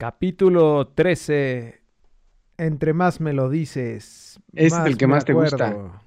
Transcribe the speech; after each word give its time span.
Capítulo 0.00 0.88
13. 0.94 1.82
Entre 2.56 2.94
más 2.94 3.20
me 3.20 3.34
lo 3.34 3.50
dices. 3.50 4.40
Es 4.54 4.72
el 4.72 4.96
que 4.96 5.06
me 5.06 5.16
más 5.16 5.26
te 5.26 5.34
gusta. 5.34 6.00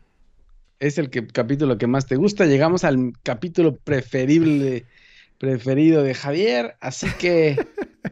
Es 0.79 0.97
el 0.97 1.12
que- 1.12 1.27
capítulo 1.27 1.77
que 1.77 1.85
más 1.85 2.08
te 2.08 2.16
gusta. 2.16 2.48
Llegamos 2.48 2.83
al 2.85 3.14
capítulo 3.21 3.75
preferible, 3.75 4.87
preferido 5.37 6.01
de 6.01 6.16
Javier. 6.16 6.75
Así 6.82 7.06
que 7.19 7.56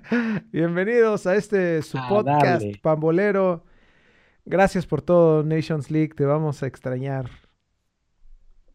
Bienvenidos 0.52 1.26
a 1.26 1.36
este 1.36 1.82
su 1.82 1.98
A 1.98 2.08
podcast 2.08 2.64
pambolero. 2.84 3.66
Gracias 4.46 4.86
por 4.86 5.02
todo, 5.02 5.42
Nations 5.42 5.90
League. 5.90 6.14
Te 6.16 6.26
vamos 6.26 6.62
a 6.62 6.68
extrañar. 6.68 7.28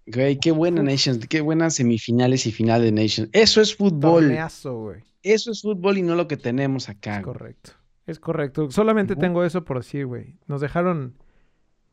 Güey, 0.07 0.39
qué 0.39 0.53
buena 0.53 0.83
Nations, 0.83 1.27
qué 1.27 1.41
buenas 1.41 1.75
semifinales 1.75 2.47
y 2.47 2.53
final 2.53 2.83
de 2.83 2.93
Nations. 2.93 3.29
Eso 3.33 3.61
es 3.61 3.75
fútbol. 3.75 4.25
Torneazo, 4.25 4.79
güey. 4.81 5.01
Eso 5.23 5.51
es 5.51 5.63
fútbol 5.63 5.99
y 5.99 6.03
no 6.03 6.15
lo 6.15 6.29
que 6.29 6.37
tenemos 6.37 6.89
acá. 6.89 7.19
Es 7.19 7.25
correcto. 7.25 7.71
Es 8.07 8.21
correcto. 8.21 8.71
Solamente 8.71 9.17
tengo 9.17 9.45
eso 9.45 9.65
por 9.65 9.79
decir, 9.79 10.07
güey. 10.07 10.37
Nos 10.47 10.61
dejaron 10.61 11.15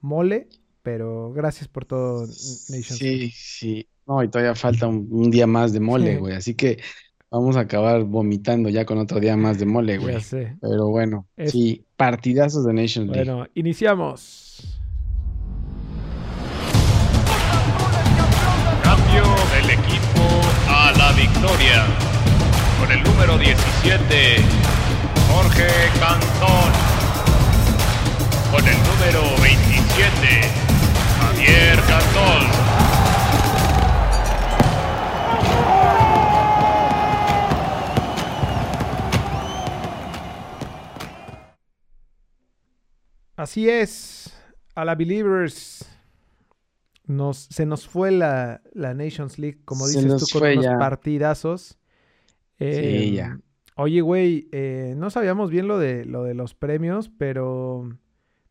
mole, 0.02 0.48
pero 0.84 1.34
gracias 1.34 1.68
por 1.68 1.85
todo, 1.85 2.21
Nations. 2.27 2.85
Sí, 2.98 3.31
sí. 3.31 3.88
No, 4.05 4.21
y 4.23 4.27
todavía 4.27 4.54
falta 4.54 4.85
un, 4.88 5.07
un 5.09 5.32
día 5.32 5.48
más 5.48 5.73
de 5.73 5.80
mole, 5.80 6.13
Sí. 6.13 6.18
güey. 6.20 6.35
Así 6.35 6.54
que 6.55 6.80
vamos 7.32 7.55
a 7.55 7.62
acabar 7.62 8.04
vomitando 8.04 8.70
ya 8.70 8.85
con 8.85 8.99
otro 8.99 9.20
día 9.20 9.35
más 9.35 9.57
de 9.57 9.66
mole, 9.66 9.98
güey. 9.98 10.13
Ya 10.13 10.20
sé. 10.21 10.55
Pero 10.62 10.90
bueno, 10.90 11.27
Es- 11.35 11.52
sí, 11.52 11.84
partidazos 11.98 12.66
de 12.66 12.73
Nations 12.73 13.09
League. 13.09 13.23
Bueno, 13.32 13.48
iniciamos. 13.55 14.42
Victoria. 21.27 21.86
Con 22.80 22.91
el 22.91 23.02
número 23.02 23.38
17, 23.38 24.44
Jorge 25.32 25.68
Cantón. 25.98 26.72
Con 28.52 28.68
el 28.68 28.77
número 28.84 29.21
27, 29.41 30.41
Javier 31.20 31.80
Cantón. 31.88 32.43
Así 43.37 43.70
es, 43.70 44.34
a 44.76 44.84
la 44.84 44.96
Believers 44.96 45.73
nos, 47.05 47.37
se 47.37 47.65
nos 47.65 47.87
fue 47.87 48.12
la, 48.12 48.62
la 48.73 48.93
Nations 48.93 49.37
League, 49.40 49.59
como 49.65 49.85
Se 49.85 50.01
dices 50.01 50.29
tú, 50.29 50.40
con 50.40 50.49
unos 50.51 50.63
ya. 50.63 50.77
partidazos. 50.77 51.77
Eh, 52.59 53.12
ya. 53.13 53.40
Oye, 53.76 54.01
güey, 54.01 54.48
eh, 54.51 54.93
no 54.96 55.09
sabíamos 55.09 55.49
bien 55.49 55.68
lo 55.68 55.79
de, 55.79 56.05
lo 56.05 56.24
de 56.24 56.34
los 56.34 56.54
premios, 56.54 57.09
pero 57.18 57.90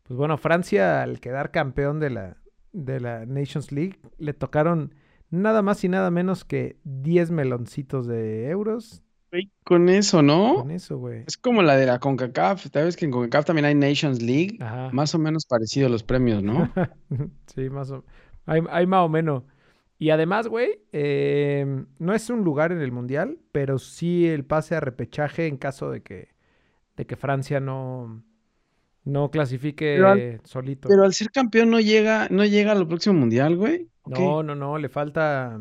pues 0.03 0.17
bueno, 0.17 0.37
Francia 0.37 1.01
al 1.01 1.19
quedar 1.19 1.51
campeón 1.51 1.99
de 1.99 2.09
la, 2.09 2.37
de 2.73 2.99
la 2.99 3.25
Nations 3.25 3.71
League 3.71 3.99
le 4.17 4.33
tocaron 4.33 4.93
nada 5.29 5.61
más 5.61 5.83
y 5.83 5.89
nada 5.89 6.11
menos 6.11 6.43
que 6.43 6.77
10 6.83 7.31
meloncitos 7.31 8.05
de 8.05 8.49
euros. 8.49 9.01
Güey, 9.31 9.49
Con 9.63 9.89
eso, 9.89 10.21
¿no? 10.21 10.57
Con 10.57 10.71
eso, 10.71 10.97
güey. 10.97 11.23
Es 11.25 11.37
como 11.37 11.63
la 11.63 11.75
de 11.75 11.87
la 11.87 11.99
CONCACAF. 11.99 12.67
Sabes 12.71 12.95
que 12.95 13.05
en 13.05 13.11
CONCACAF 13.11 13.45
también 13.45 13.65
hay 13.65 13.73
Nations 13.73 14.21
League. 14.21 14.57
Ajá. 14.59 14.89
Más 14.91 15.15
o 15.15 15.19
menos 15.19 15.45
parecido 15.45 15.87
a 15.87 15.89
los 15.89 16.03
premios, 16.03 16.43
¿no? 16.43 16.71
sí, 17.55 17.69
más 17.69 17.89
o 17.89 18.03
hay, 18.45 18.61
hay 18.69 18.87
más 18.87 19.01
o 19.05 19.09
menos. 19.09 19.43
Y 19.99 20.09
además, 20.09 20.47
güey, 20.47 20.81
eh, 20.91 21.85
no 21.99 22.13
es 22.13 22.29
un 22.29 22.43
lugar 22.43 22.71
en 22.71 22.81
el 22.81 22.91
mundial, 22.91 23.37
pero 23.51 23.79
sí 23.79 24.27
el 24.27 24.43
pase 24.43 24.75
a 24.75 24.79
repechaje 24.79 25.47
en 25.47 25.57
caso 25.57 25.89
de 25.91 26.01
que, 26.01 26.29
de 26.97 27.05
que 27.05 27.15
Francia 27.15 27.59
no, 27.59 28.21
no 29.05 29.31
clasifique 29.31 29.93
Pero 29.95 30.09
al- 30.09 30.41
solito. 30.43 30.89
Pero 30.89 31.03
al 31.03 31.13
ser 31.13 31.29
campeón 31.31 31.69
no 31.69 31.79
llega, 31.79 32.27
no 32.29 32.43
llega 32.43 32.73
al 32.73 32.87
próximo 32.87 33.17
mundial, 33.19 33.55
güey. 33.55 33.87
No, 34.05 34.43
no, 34.43 34.55
no, 34.55 34.77
le 34.77 34.89
falta, 34.89 35.57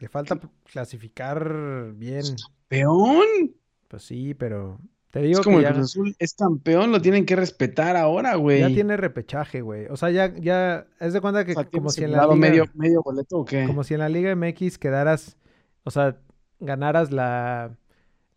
le 0.00 0.08
falta 0.08 0.40
clasificar 0.64 1.92
bien. 1.94 2.22
¿Campeón? 2.68 3.54
Pues 3.86 4.02
sí, 4.02 4.34
pero 4.34 4.80
te 5.12 5.20
Es 5.20 5.26
digo 5.26 5.42
como 5.44 5.58
que 5.58 5.64
el 5.66 5.68
ya, 5.70 5.74
Cruz 5.74 5.90
Azul 5.90 6.16
es 6.18 6.34
campeón, 6.34 6.90
lo 6.90 7.00
tienen 7.00 7.24
que 7.26 7.36
respetar 7.36 7.96
ahora, 7.96 8.34
güey. 8.34 8.60
ya 8.60 8.68
tiene 8.68 8.96
repechaje, 8.96 9.60
güey. 9.60 9.86
O 9.90 9.96
sea, 9.96 10.10
ya, 10.10 10.34
ya, 10.34 10.86
es 10.98 11.12
de 11.12 11.20
cuenta 11.20 11.44
que 11.44 11.52
O 11.52 11.54
sea, 11.54 11.64
como 11.64 11.70
¿tienes 11.70 11.94
si 11.94 12.04
en 12.04 12.12
la 12.12 12.22
liga... 12.24 12.34
medio, 12.34 12.64
medio 12.74 13.02
boleto 13.02 13.36
o 13.38 13.44
qué? 13.44 13.66
Como 13.66 13.84
si 13.84 13.94
en 13.94 14.00
la 14.00 14.08
Liga 14.08 14.34
MX 14.34 14.78
quedaras, 14.78 15.36
o 15.84 15.90
sea, 15.90 16.16
ganaras 16.60 17.12
la, 17.12 17.76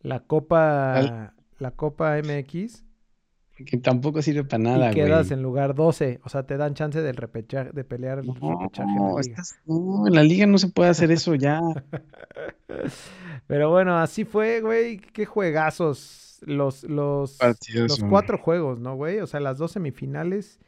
la 0.02 0.20
Copa, 0.20 1.34
la 1.60 1.72
Copa 1.72 2.18
MX 2.22 2.84
Que 3.66 3.78
tampoco 3.78 4.22
sirve 4.22 4.44
para 4.44 4.60
y 4.62 4.64
nada, 4.66 4.92
quedas 4.92 5.28
güey. 5.28 5.38
en 5.40 5.44
lugar 5.44 5.76
12. 5.76 6.20
O 6.26 6.30
sea, 6.30 6.44
te 6.46 6.58
dan 6.58 6.74
chance 6.74 7.02
del 7.02 7.16
repechaje, 7.16 7.70
de 7.72 7.84
pelear 7.86 8.20
el 8.20 8.26
repechaje 8.28 8.90
en 8.90 8.96
la 9.02 9.08
liga. 9.12 9.22
estás- 9.22 9.56
no, 9.66 10.08
en 10.08 10.14
la 10.14 10.24
liga 10.24 10.46
no 10.46 10.58
se 10.58 10.68
puede 10.68 10.90
hacer 10.90 11.10
eso 11.12 11.36
ya. 11.36 11.62
Pero 13.48 13.70
bueno, 13.70 13.98
así 13.98 14.26
fue, 14.26 14.60
güey. 14.62 14.98
Qué 14.98 15.26
juegazos. 15.26 16.24
Los, 16.46 16.84
los, 16.84 17.38
los 17.74 18.00
cuatro 18.10 18.38
juegos, 18.38 18.80
¿no, 18.80 18.96
güey? 18.96 19.20
O 19.20 19.28
sea, 19.28 19.40
las 19.40 19.58
dos 19.58 19.72
semifinales. 19.72 20.60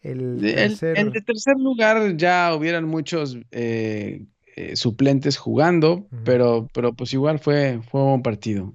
El 0.00 0.44
El, 0.44 0.54
tercer. 0.54 0.98
el 0.98 1.12
de 1.12 1.20
tercer 1.22 1.56
lugar 1.58 2.16
ya 2.16 2.54
hubieran 2.54 2.84
muchos 2.84 3.36
eh, 3.50 4.24
eh, 4.56 4.76
suplentes 4.76 5.36
jugando, 5.36 6.06
pero, 6.24 6.68
pero 6.72 6.92
pues 6.92 7.12
igual 7.12 7.38
fue, 7.38 7.80
fue 7.82 8.00
un 8.00 8.08
buen 8.08 8.22
partido. 8.22 8.72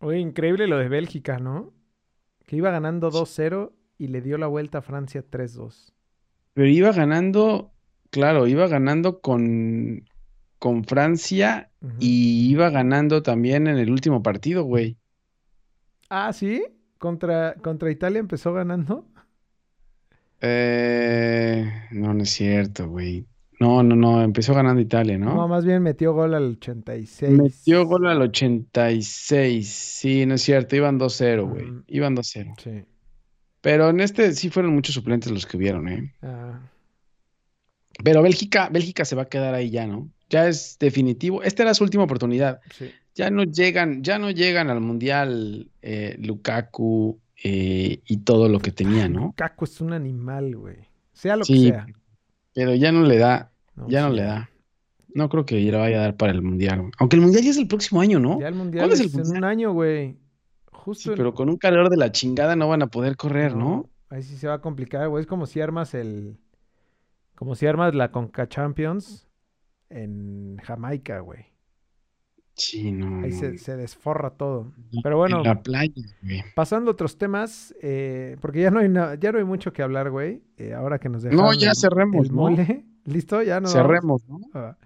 Oye, 0.00 0.18
increíble 0.18 0.66
lo 0.66 0.78
de 0.78 0.88
Bélgica, 0.88 1.38
¿no? 1.38 1.72
Que 2.46 2.56
iba 2.56 2.70
ganando 2.70 3.10
2-0 3.10 3.72
y 3.98 4.08
le 4.08 4.20
dio 4.20 4.38
la 4.38 4.46
vuelta 4.46 4.78
a 4.78 4.82
Francia 4.82 5.24
3-2. 5.28 5.92
Pero 6.52 6.68
iba 6.68 6.92
ganando, 6.92 7.72
claro, 8.10 8.46
iba 8.46 8.66
ganando 8.66 9.20
con, 9.20 10.04
con 10.58 10.84
Francia 10.84 11.70
y 11.98 12.50
iba 12.50 12.70
ganando 12.70 13.22
también 13.22 13.66
en 13.66 13.78
el 13.78 13.90
último 13.90 14.22
partido, 14.22 14.64
güey. 14.64 14.96
Ah, 16.08 16.32
¿sí? 16.32 16.64
Contra, 16.98 17.54
contra 17.54 17.90
Italia 17.90 18.20
empezó 18.20 18.52
ganando. 18.52 19.06
Eh, 20.40 21.70
no, 21.92 22.14
no 22.14 22.22
es 22.22 22.30
cierto, 22.30 22.88
güey. 22.88 23.26
No, 23.58 23.82
no, 23.82 23.96
no, 23.96 24.22
empezó 24.22 24.52
ganando 24.54 24.82
Italia, 24.82 25.16
No, 25.16 25.34
¿no? 25.34 25.48
más 25.48 25.64
bien 25.64 25.82
metió 25.82 26.12
gol 26.12 26.34
al 26.34 26.44
86. 26.52 27.30
Metió 27.30 27.86
gol 27.86 28.06
al 28.06 28.20
86. 28.20 29.66
Sí, 29.68 30.26
no 30.26 30.34
es 30.34 30.42
cierto, 30.42 30.76
iban 30.76 30.98
2-0, 30.98 31.48
güey. 31.48 31.66
Iban 31.86 32.14
2-0. 32.14 32.54
Sí. 32.62 32.84
Pero 33.62 33.88
en 33.88 34.00
este 34.00 34.32
sí 34.32 34.50
fueron 34.50 34.74
muchos 34.74 34.94
suplentes 34.94 35.32
los 35.32 35.46
que 35.46 35.56
hubieron, 35.56 35.88
¿eh? 35.88 36.12
Ah, 36.22 36.60
Pero 38.04 38.22
Bélgica, 38.22 38.68
Bélgica 38.70 39.06
se 39.06 39.16
va 39.16 39.22
a 39.22 39.28
quedar 39.28 39.54
ahí 39.54 39.70
ya, 39.70 39.86
¿no? 39.86 40.10
Ya 40.28 40.46
es 40.48 40.76
definitivo. 40.78 41.42
Esta 41.42 41.62
era 41.62 41.72
su 41.74 41.82
última 41.82 42.04
oportunidad. 42.04 42.60
sí. 42.72 42.90
Ya 43.16 43.30
no 43.30 43.42
llegan, 43.44 44.02
ya 44.04 44.18
no 44.18 44.30
llegan 44.30 44.70
al 44.70 44.80
Mundial 44.80 45.68
eh, 45.82 46.16
Lukaku 46.20 47.18
eh, 47.42 48.00
y 48.06 48.16
todo 48.18 48.48
lo 48.48 48.60
que 48.60 48.70
tenía, 48.70 49.08
¿no? 49.08 49.20
Lukaku 49.26 49.64
es 49.64 49.80
un 49.80 49.92
animal, 49.92 50.54
güey. 50.56 50.76
Sea 51.14 51.34
lo 51.36 51.44
Sí, 51.44 51.64
que 51.64 51.68
sea. 51.70 51.86
pero 52.54 52.74
ya 52.74 52.92
no 52.92 53.02
le 53.02 53.16
da, 53.18 53.50
No, 53.74 53.88
ya 53.88 54.02
no 54.02 54.10
le 54.10 54.22
da. 54.22 54.50
No 55.14 55.30
creo 55.30 55.46
que 55.46 55.58
le 55.58 55.76
vaya 55.76 55.96
a 55.96 56.00
dar 56.02 56.16
para 56.16 56.32
el 56.32 56.42
Mundial. 56.42 56.78
güey. 56.80 56.92
Aunque 56.98 57.16
el 57.16 57.22
Mundial 57.22 57.42
ya 57.42 57.50
es 57.50 57.56
el 57.56 57.66
próximo 57.68 58.02
año, 58.02 58.20
¿no? 58.20 58.38
Ya 58.38 58.48
el 58.48 58.54
mundial 58.54 58.82
¿Cuándo 58.82 58.94
es 58.94 59.00
el 59.00 59.06
en 59.06 59.12
mundial? 59.12 59.38
un 59.38 59.44
año, 59.44 59.72
güey. 59.72 60.16
Justo 60.70 61.04
Sí, 61.04 61.08
en- 61.10 61.16
pero 61.16 61.32
con 61.34 61.48
un 61.48 61.56
calor 61.56 61.88
de 61.88 61.96
la 61.96 62.12
chingada 62.12 62.54
no 62.54 62.68
van 62.68 62.82
a 62.82 62.86
poder 62.88 63.16
correr, 63.16 63.56
¿no? 63.56 63.88
Ahí 64.10 64.22
sí 64.22 64.36
se 64.36 64.46
va 64.46 64.54
a 64.54 64.60
complicar, 64.60 65.08
güey. 65.08 65.22
Es 65.22 65.26
como 65.26 65.46
si 65.46 65.60
armas 65.62 65.94
el. 65.94 66.36
Como 67.34 67.54
si 67.54 67.66
armas 67.66 67.94
la 67.94 68.12
Conca 68.12 68.46
Champions 68.48 69.26
en 69.88 70.58
Jamaica, 70.62 71.20
güey. 71.20 71.46
Sí, 72.56 72.90
no. 72.90 73.22
Ahí 73.22 73.30
no. 73.32 73.38
se, 73.38 73.58
se 73.58 73.76
desforra 73.76 74.30
todo. 74.30 74.72
Pero 75.02 75.18
bueno, 75.18 75.38
En 75.38 75.44
la 75.44 75.62
playa, 75.62 75.92
güey. 76.22 76.42
pasando 76.54 76.90
a 76.90 76.94
otros 76.94 77.18
temas, 77.18 77.74
eh, 77.82 78.36
porque 78.40 78.62
ya 78.62 78.70
no 78.70 78.80
hay 78.80 78.90
ya 79.20 79.30
no 79.32 79.38
hay 79.38 79.44
mucho 79.44 79.72
que 79.72 79.82
hablar, 79.82 80.10
güey. 80.10 80.42
eh, 80.56 80.72
ahora 80.72 80.98
que 80.98 81.08
nos 81.10 81.22
No, 81.24 81.30
dejaron 81.30 81.58
ya 81.58 81.70
el- 81.70 81.76
cerremos, 81.76 82.26
el 82.26 82.32
¿no? 82.34 82.36
mole. 82.42 82.84
¿Listo? 83.04 83.42
Ya 83.42 83.54
vamos? 83.56 83.72
Cerremos, 83.72 84.28
¿no? 84.28 84.40
Ah. 84.54 84.76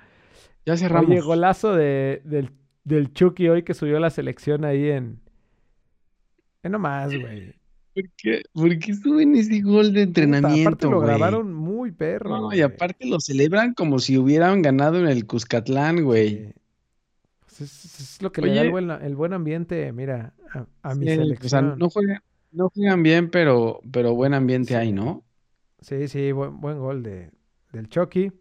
Ya 0.66 0.76
cerramos. 0.76 1.10
Oye, 1.10 1.20
golazo 1.20 1.74
de, 1.74 2.20
del, 2.24 2.50
del 2.84 3.12
Chucky 3.12 3.48
hoy 3.48 3.62
que 3.62 3.72
subió 3.72 3.98
la 4.00 4.10
selección 4.10 4.64
ahí 4.64 4.88
en. 4.90 5.20
En 6.62 6.72
nomás, 6.72 7.08
güey. 7.18 7.54
¿Por 7.94 8.04
qué, 8.16 8.42
por 8.52 8.78
qué 8.78 8.94
suben 8.94 9.34
ese 9.36 9.60
gol 9.62 9.92
de 9.92 10.02
entrenamiento, 10.02 10.68
aparte 10.68 10.86
lo 10.90 11.00
grabaron 11.00 11.52
muy 11.52 11.90
perro. 11.92 12.28
No, 12.36 12.52
y 12.54 12.60
aparte 12.60 13.06
lo 13.06 13.18
celebran 13.20 13.74
como 13.74 13.98
si 13.98 14.16
hubieran 14.18 14.60
ganado 14.62 14.98
en 14.98 15.06
el 15.08 15.26
Cuscatlán, 15.26 16.02
güey. 16.04 16.28
Sí. 16.46 16.52
Es, 17.58 17.84
es 18.00 18.22
lo 18.22 18.32
que 18.32 18.42
le 18.42 18.52
da 18.52 18.62
el 18.62 18.68
buen, 18.70 18.90
el 18.90 19.16
buen 19.16 19.32
ambiente, 19.32 19.92
mira, 19.92 20.34
a, 20.54 20.66
a 20.90 20.94
mi 20.94 21.08
Sí, 21.08 21.14
selección. 21.14 21.46
o 21.46 21.48
sea, 21.48 21.62
no 21.62 21.90
juegan, 21.90 22.20
no 22.52 22.68
juegan 22.70 23.02
bien, 23.02 23.30
pero, 23.30 23.80
pero 23.92 24.14
buen 24.14 24.34
ambiente 24.34 24.76
hay, 24.76 24.92
¿no? 24.92 25.24
Sí, 25.80 26.08
sí, 26.08 26.32
buen, 26.32 26.60
buen 26.60 26.78
gol 26.78 27.02
de, 27.02 27.30
del 27.72 27.88
Chucky. 27.88 28.32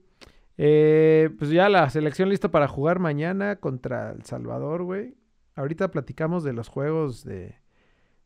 Eh, 0.57 1.29
pues 1.37 1.51
ya 1.51 1.69
la 1.69 1.89
selección 1.89 2.29
lista 2.29 2.51
para 2.51 2.67
jugar 2.67 2.99
mañana 2.99 3.57
contra 3.57 4.11
El 4.11 4.23
Salvador, 4.25 4.83
güey. 4.83 5.15
Ahorita 5.55 5.91
platicamos 5.91 6.43
de 6.43 6.53
los 6.53 6.67
juegos 6.69 7.23
de, 7.23 7.55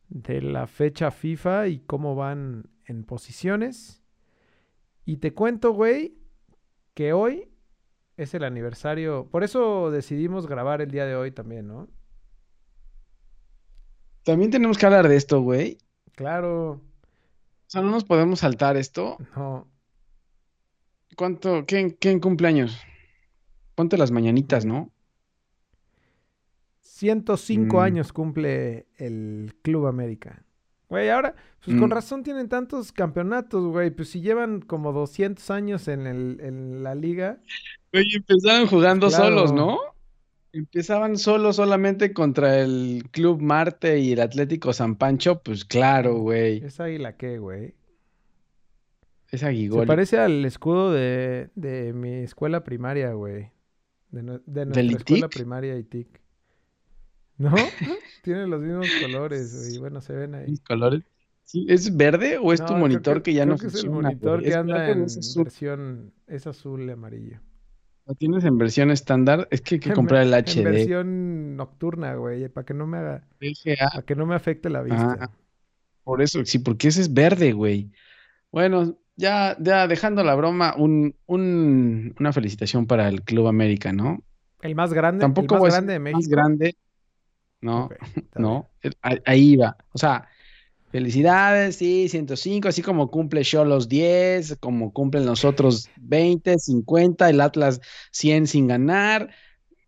de 0.08 0.42
la 0.42 0.66
fecha 0.66 1.10
FIFA 1.10 1.68
y 1.68 1.80
cómo 1.80 2.14
van 2.16 2.70
en 2.86 3.04
posiciones. 3.04 4.02
Y 5.04 5.18
te 5.18 5.34
cuento, 5.34 5.72
güey, 5.72 6.18
que 6.94 7.12
hoy 7.12 7.48
es 8.16 8.34
el 8.34 8.44
aniversario. 8.44 9.28
Por 9.30 9.44
eso 9.44 9.90
decidimos 9.90 10.46
grabar 10.46 10.80
el 10.80 10.90
día 10.90 11.06
de 11.06 11.16
hoy 11.16 11.30
también, 11.30 11.66
¿no? 11.68 11.88
También 14.24 14.50
tenemos 14.50 14.78
que 14.78 14.86
hablar 14.86 15.08
de 15.08 15.16
esto, 15.16 15.40
güey. 15.42 15.78
Claro. 16.14 16.70
O 16.72 16.80
sea, 17.66 17.82
no 17.82 17.90
nos 17.90 18.04
podemos 18.04 18.40
saltar 18.40 18.76
esto. 18.76 19.18
No. 19.36 19.68
¿Cuánto? 21.16 21.64
¿Quién, 21.66 21.90
quién 21.90 22.20
cumpleaños? 22.20 22.80
Ponte 23.74 23.98
las 23.98 24.10
mañanitas, 24.10 24.64
¿no? 24.64 24.90
105 26.80 27.76
Mm. 27.76 27.80
años 27.80 28.12
cumple 28.12 28.86
el 28.96 29.54
Club 29.62 29.86
América. 29.86 30.42
Güey, 30.88 31.10
ahora, 31.10 31.34
pues 31.64 31.76
con 31.78 31.88
Mm. 31.88 31.92
razón 31.92 32.22
tienen 32.22 32.48
tantos 32.48 32.92
campeonatos, 32.92 33.64
güey. 33.66 33.90
Pues 33.90 34.10
si 34.10 34.20
llevan 34.20 34.60
como 34.60 34.92
200 34.92 35.50
años 35.50 35.88
en, 35.88 36.06
el, 36.06 36.38
en 36.40 36.82
la 36.82 36.94
liga. 36.94 37.40
Oye, 37.94 38.16
empezaron 38.16 38.66
jugando 38.66 39.08
Claro. 39.08 39.24
solos, 39.24 39.52
¿no? 39.52 39.78
Empezaban 40.52 41.16
solos 41.16 41.56
solamente 41.56 42.12
contra 42.12 42.60
el 42.60 43.04
Club 43.10 43.40
Marte 43.40 43.98
y 43.98 44.12
el 44.12 44.20
Atlético 44.20 44.72
San 44.72 44.96
Pancho, 44.96 45.42
pues 45.42 45.64
claro, 45.64 46.16
güey. 46.18 46.64
¿Es 46.64 46.78
águila 46.80 47.16
qué, 47.16 47.38
güey? 47.38 47.74
Es 49.30 49.40
Se 49.40 49.46
Aguigol. 49.46 49.86
parece 49.86 50.18
al 50.18 50.44
escudo 50.44 50.92
de, 50.92 51.50
de 51.56 51.92
mi 51.92 52.10
escuela 52.22 52.62
primaria, 52.62 53.12
güey. 53.14 53.50
De, 54.10 54.22
nue- 54.22 54.42
de 54.46 54.64
nuestra 54.66 54.82
¿Del 54.82 54.90
escuela 54.96 55.26
ITIC? 55.26 55.34
primaria 55.34 55.76
ITIC. 55.76 56.20
¿No? 57.38 57.54
Tienen 58.22 58.48
los 58.50 58.60
mismos 58.60 58.88
colores, 59.02 59.56
güey. 59.68 59.78
Bueno, 59.78 60.00
se 60.00 60.12
ven 60.12 60.36
ahí. 60.36 60.50
¿Los 60.50 60.60
colores? 60.60 61.02
Sí, 61.42 61.66
¿Es 61.68 61.96
verde 61.96 62.38
o 62.38 62.52
es 62.52 62.60
No, 62.60 62.66
tu 62.66 62.74
monitor 62.74 63.22
que, 63.22 63.34
ya 63.34 63.42
creo 63.42 63.54
no 63.54 63.58
que 63.60 63.66
es 63.66 63.74
el 63.74 63.80
funciona? 63.90 64.08
monitor 64.08 64.30
güey? 64.38 64.44
que 64.44 64.50
¿Es 64.50 64.56
anda 64.56 64.88
en 64.90 65.02
es 65.02 65.34
versión... 65.36 66.12
Es 66.28 66.46
azul 66.46 66.82
y 66.88 66.90
amarillo. 66.92 67.40
¿Lo 68.06 68.14
tienes 68.14 68.44
en 68.44 68.58
versión 68.58 68.90
estándar? 68.90 69.48
Es 69.50 69.62
que 69.62 69.76
hay 69.76 69.80
que 69.80 69.92
comprar 69.92 70.22
el 70.22 70.30
ve- 70.30 70.36
En 70.38 70.44
HD. 70.44 70.62
versión 70.64 71.56
nocturna, 71.56 72.14
güey, 72.16 72.48
para 72.48 72.64
que 72.66 72.74
no 72.74 72.86
me 72.86 72.98
haga, 72.98 73.26
para 73.90 74.02
que 74.02 74.14
no 74.14 74.26
me 74.26 74.34
afecte 74.34 74.68
la 74.68 74.82
vista. 74.82 75.16
Ah, 75.20 75.30
por 76.02 76.20
eso, 76.20 76.44
sí, 76.44 76.58
porque 76.58 76.88
ese 76.88 77.00
es 77.00 77.14
verde, 77.14 77.52
güey. 77.52 77.90
Bueno, 78.52 78.98
ya, 79.16 79.56
ya 79.58 79.86
dejando 79.88 80.22
la 80.22 80.34
broma, 80.34 80.74
un, 80.76 81.14
un- 81.26 82.14
una 82.18 82.32
felicitación 82.32 82.86
para 82.86 83.08
el 83.08 83.22
Club 83.22 83.46
América, 83.46 83.92
¿no? 83.92 84.22
El 84.60 84.74
más 84.74 84.92
grande, 84.92 85.20
Tampoco 85.22 85.56
el 85.56 85.62
más 85.62 85.72
grande 85.72 85.92
de 85.94 85.98
México. 85.98 86.18
más 86.20 86.28
grande. 86.28 86.76
No, 87.62 87.88
no, 88.36 88.70
el- 88.82 88.96
ahí 89.24 89.56
va. 89.56 89.76
O 89.92 89.98
sea, 89.98 90.28
felicidades, 90.94 91.74
sí, 91.74 92.08
105, 92.08 92.68
así 92.68 92.80
como 92.80 93.10
cumple 93.10 93.42
los 93.64 93.88
10, 93.88 94.58
como 94.60 94.92
cumplen 94.92 95.26
los 95.26 95.44
otros 95.44 95.90
20, 95.96 96.56
50, 96.56 97.28
el 97.28 97.40
Atlas 97.40 97.80
100 98.12 98.46
sin 98.46 98.68
ganar, 98.68 99.30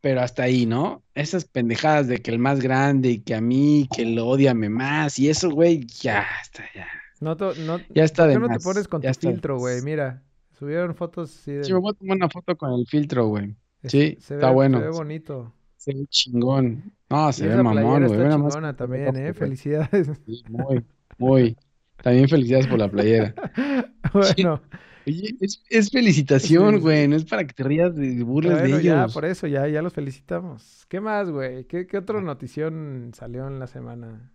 pero 0.01 0.21
hasta 0.21 0.43
ahí, 0.43 0.67
¿no? 0.67 1.05
Esas 1.15 1.45
pendejadas 1.45 2.09
de 2.09 2.19
que 2.19 2.33
el 2.33 2.41
más 2.41 2.59
grande 2.59 3.11
y 3.11 3.19
que 3.21 3.37
a 3.37 3.41
mí, 3.41 3.89
que 3.95 4.05
lo 4.05 4.27
odiame 4.27 4.69
más 4.69 5.17
y 5.21 5.29
eso, 5.31 5.49
güey, 5.49 5.87
ya 5.87 6.27
está, 6.43 6.65
ya. 6.75 6.89
No, 7.21 7.37
to- 7.37 7.55
no, 7.55 7.79
Ya 7.95 8.03
está 8.03 8.25
¿por 8.25 8.33
de 8.33 8.39
no 8.41 8.49
te 8.49 8.59
pones 8.65 8.89
con 8.89 9.01
ya 9.01 9.13
tu 9.15 9.29
filtro, 9.31 9.59
güey? 9.59 9.83
Mira, 9.83 10.25
subieron 10.59 10.97
fotos 10.97 11.33
así 11.39 11.53
de... 11.53 11.63
Sí, 11.63 11.73
me 11.73 11.79
voy 11.79 11.93
a 11.93 11.95
tomar 11.95 12.17
una 12.17 12.29
foto 12.29 12.57
con 12.57 12.73
el 12.73 12.85
filtro, 12.89 13.29
güey. 13.29 13.55
es- 13.85 13.93
sí, 13.93 14.17
se 14.21 14.35
está 14.35 14.49
ve- 14.49 14.55
bueno. 14.55 14.79
Se 14.81 14.85
ve 14.87 14.91
bonito. 14.91 15.53
Se 15.77 15.95
ve 15.95 16.05
chingón. 16.09 16.93
No, 17.09 17.33
se 17.33 17.47
ve 17.47 17.63
mamón, 17.63 18.07
güey. 18.09 18.21
está 18.21 18.35
chingona 18.37 18.75
también, 18.77 19.15
¿eh? 19.17 19.33
Felicidades. 19.33 20.09
Sí, 20.27 20.43
muy, 20.49 20.85
muy. 21.19 21.57
También 22.03 22.29
felicidades 22.29 22.67
por 22.67 22.79
la 22.79 22.91
playera. 22.91 23.35
Bueno, 24.13 24.63
Oye, 25.07 25.37
es, 25.41 25.63
es 25.69 25.91
felicitación, 25.91 26.75
sí. 26.77 26.81
güey. 26.81 27.09
No 27.09 27.17
es 27.17 27.25
para 27.25 27.47
que 27.47 27.55
te 27.55 27.63
rías 27.65 27.95
de 27.95 28.23
burles 28.25 28.63
de 28.63 28.69
bueno, 28.69 28.81
ya, 28.81 29.05
ellos. 29.05 29.13
por 29.13 29.25
eso, 29.25 29.47
ya, 29.47 29.67
ya 29.69 29.83
los 29.83 29.93
felicitamos. 29.93 30.85
¿Qué 30.89 31.01
más, 31.01 31.31
güey? 31.31 31.67
¿Qué, 31.67 31.87
qué 31.87 31.99
otra 31.99 32.21
notición 32.21 33.13
salió 33.15 33.47
en 33.47 33.59
la 33.61 33.67
semana? 33.69 34.33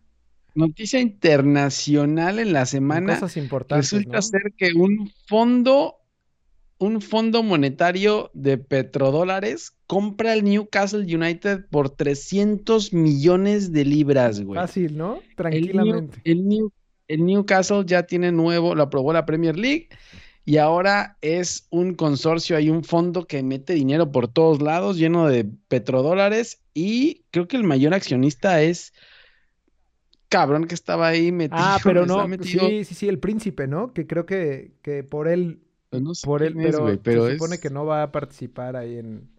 Noticia 0.53 0.99
internacional 0.99 2.39
en 2.39 2.53
la 2.53 2.65
semana. 2.65 3.13
Cosas 3.15 3.37
importantes, 3.37 3.91
Resulta 3.91 4.17
¿no? 4.17 4.21
ser 4.21 4.53
que 4.57 4.73
un 4.73 5.11
fondo, 5.27 5.95
un 6.77 7.01
fondo 7.01 7.43
monetario 7.43 8.31
de 8.33 8.57
petrodólares 8.57 9.77
compra 9.91 10.33
el 10.33 10.45
Newcastle 10.45 11.03
United 11.03 11.65
por 11.69 11.89
300 11.89 12.93
millones 12.93 13.73
de 13.73 13.83
libras, 13.83 14.41
güey. 14.41 14.57
Fácil, 14.57 14.97
¿no? 14.97 15.15
El, 15.15 15.19
New- 15.19 15.35
Tranquilamente. 15.35 16.21
el, 16.23 16.47
New- 16.47 16.71
el 17.09 17.25
Newcastle 17.25 17.83
ya 17.85 18.03
tiene 18.03 18.31
nuevo, 18.31 18.73
lo 18.73 18.83
aprobó 18.83 19.11
la 19.11 19.25
Premier 19.25 19.59
League 19.59 19.89
y 20.45 20.55
ahora 20.55 21.17
es 21.19 21.67
un 21.71 21.93
consorcio, 21.95 22.55
hay 22.55 22.69
un 22.69 22.85
fondo 22.85 23.27
que 23.27 23.43
mete 23.43 23.73
dinero 23.73 24.13
por 24.13 24.29
todos 24.29 24.61
lados, 24.61 24.95
lleno 24.95 25.27
de 25.27 25.43
petrodólares 25.67 26.61
y 26.73 27.25
creo 27.31 27.49
que 27.49 27.57
el 27.57 27.65
mayor 27.65 27.93
accionista 27.93 28.61
es 28.61 28.93
cabrón 30.29 30.67
que 30.67 30.75
estaba 30.75 31.09
ahí 31.09 31.33
metido. 31.33 31.59
Ah, 31.61 31.79
pero 31.83 32.05
no, 32.05 32.25
metido, 32.29 32.65
sí, 32.69 32.85
sí, 32.85 32.95
sí, 32.95 33.09
el 33.09 33.19
príncipe, 33.19 33.67
¿no? 33.67 33.91
Que 33.91 34.07
creo 34.07 34.25
que, 34.25 34.71
que 34.83 35.03
por 35.03 35.27
él, 35.27 35.59
pues 35.89 36.01
no 36.01 36.15
sé 36.15 36.25
por 36.25 36.43
él, 36.43 36.57
es, 36.61 36.77
pero, 37.03 37.27
se 37.27 37.33
supone 37.33 37.59
que 37.59 37.69
no 37.69 37.85
va 37.85 38.03
a 38.03 38.11
participar 38.13 38.77
ahí 38.77 38.97
en... 38.97 39.29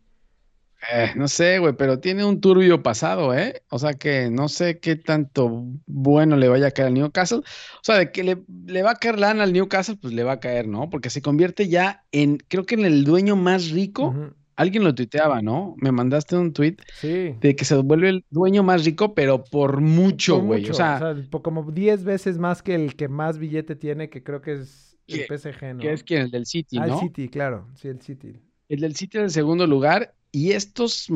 eh, 0.91 1.11
no 1.17 1.29
sé, 1.29 1.59
güey, 1.59 1.75
pero 1.77 2.01
tiene 2.01 2.25
un 2.25 2.41
turbio 2.41 2.83
pasado, 2.83 3.35
¿eh? 3.35 3.63
O 3.71 3.79
sea 3.79 3.93
que 3.95 4.31
no 4.31 4.49
sé 4.49 4.79
qué 4.81 4.97
tanto 4.97 5.67
bueno 5.87 6.37
le 6.37 6.49
vaya 6.49 6.69
a 6.69 6.71
caer 6.71 6.89
al 6.89 6.95
Newcastle. 6.95 7.39
O 7.39 7.81
sea, 7.83 7.99
de 7.99 8.11
que 8.11 8.25
le, 8.25 8.43
le 8.67 8.83
va 8.83 8.93
a 8.93 8.97
caer 8.97 9.19
lana 9.19 9.45
al 9.45 9.53
Newcastle, 9.53 9.97
pues 10.01 10.13
le 10.13 10.25
va 10.25 10.33
a 10.33 10.41
caer, 10.41 10.67
¿no? 10.67 10.91
Porque 10.91 11.11
se 11.11 11.23
convierte 11.23 11.69
ya 11.69 12.05
en, 12.11 12.39
creo 12.49 12.65
que 12.65 12.75
en 12.75 12.85
el 12.85 13.05
dueño 13.05 13.37
más 13.37 13.71
rico. 13.71 14.15
Alguien 14.55 14.85
lo 14.85 14.95
tuiteaba, 14.95 15.41
¿no? 15.41 15.75
Me 15.79 15.93
mandaste 15.93 16.37
un 16.37 16.53
tweet 16.53 16.77
Sí. 17.01 17.35
de 17.41 17.57
que 17.57 17.65
se 17.65 17.75
vuelve 17.77 18.11
el 18.11 18.25
dueño 18.29 18.63
más 18.63 18.85
rico, 18.85 19.15
pero 19.15 19.43
por 19.45 19.81
mucho, 19.81 20.41
güey. 20.41 20.69
O 20.69 20.75
sea, 20.75 21.17
po- 21.31 21.43
como 21.43 21.71
10 21.73 22.05
veces 22.05 22.39
más 22.39 22.63
que 22.63 22.75
el 22.75 22.95
que 22.95 23.09
más 23.09 23.39
billete 23.39 23.77
tiene, 23.77 24.11
que 24.11 24.23
creo 24.23 24.43
que 24.43 24.53
es 24.53 24.99
el 25.09 25.27
Que- 25.27 25.39
PSG, 25.39 25.75
¿no? 25.75 25.81
que 25.81 25.93
es 25.93 26.05
quien, 26.05 26.23
el 26.23 26.31
del 26.31 26.45
City, 26.47 26.77
Ah, 26.79 26.85
el 26.85 26.91
¿no? 26.91 27.01
City, 27.01 27.29
claro. 27.29 27.67
Sí, 27.77 27.89
el 27.89 28.03
City. 28.03 28.41
El 28.69 28.81
del 28.81 28.95
City 28.95 29.17
en 29.19 29.25
el 29.25 29.31
segundo 29.31 29.67
lugar. 29.67 30.15
Y 30.33 30.53
estos 30.53 31.09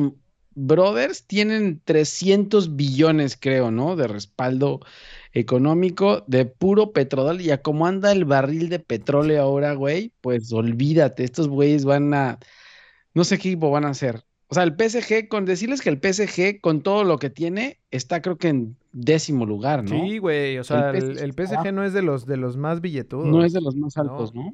brothers 0.55 1.25
tienen 1.25 1.81
300 1.83 2.75
billones, 2.75 3.37
creo, 3.39 3.71
¿no? 3.71 3.95
De 3.95 4.07
respaldo 4.07 4.79
económico 5.33 6.23
de 6.27 6.45
puro 6.45 6.91
petróleo. 6.91 7.45
Y 7.45 7.51
a 7.51 7.61
cómo 7.61 7.85
anda 7.85 8.11
el 8.11 8.25
barril 8.25 8.69
de 8.69 8.79
petróleo 8.79 9.41
ahora, 9.41 9.73
güey, 9.73 10.13
pues 10.21 10.51
olvídate, 10.51 11.23
estos 11.23 11.47
güeyes 11.47 11.85
van 11.85 12.13
a, 12.13 12.39
no 13.13 13.23
sé 13.23 13.37
qué 13.37 13.49
equipo 13.49 13.69
van 13.69 13.85
a 13.85 13.89
hacer. 13.89 14.23
O 14.49 14.55
sea, 14.55 14.63
el 14.63 14.75
PSG, 14.75 15.27
con 15.27 15.45
decirles 15.45 15.81
que 15.81 15.89
el 15.89 15.99
PSG, 15.99 16.61
con 16.61 16.81
todo 16.81 17.03
lo 17.03 17.19
que 17.19 17.29
tiene, 17.29 17.79
está 17.91 18.21
creo 18.21 18.37
que 18.37 18.47
en 18.47 18.77
décimo 18.93 19.45
lugar, 19.45 19.83
¿no? 19.83 19.89
Sí, 19.89 20.19
güey. 20.19 20.57
O 20.57 20.63
sea, 20.63 20.91
el, 20.91 21.33
PSG 21.33 21.67
el 21.67 21.75
no 21.75 21.83
es 21.83 21.91
de 21.93 22.01
los, 22.01 22.25
de 22.25 22.37
los 22.37 22.55
más 22.55 22.79
billetudos. 22.79 23.27
No 23.27 23.43
es 23.43 23.51
de 23.51 23.61
los 23.61 23.75
más 23.75 23.97
altos, 23.97 24.33
¿no? 24.33 24.53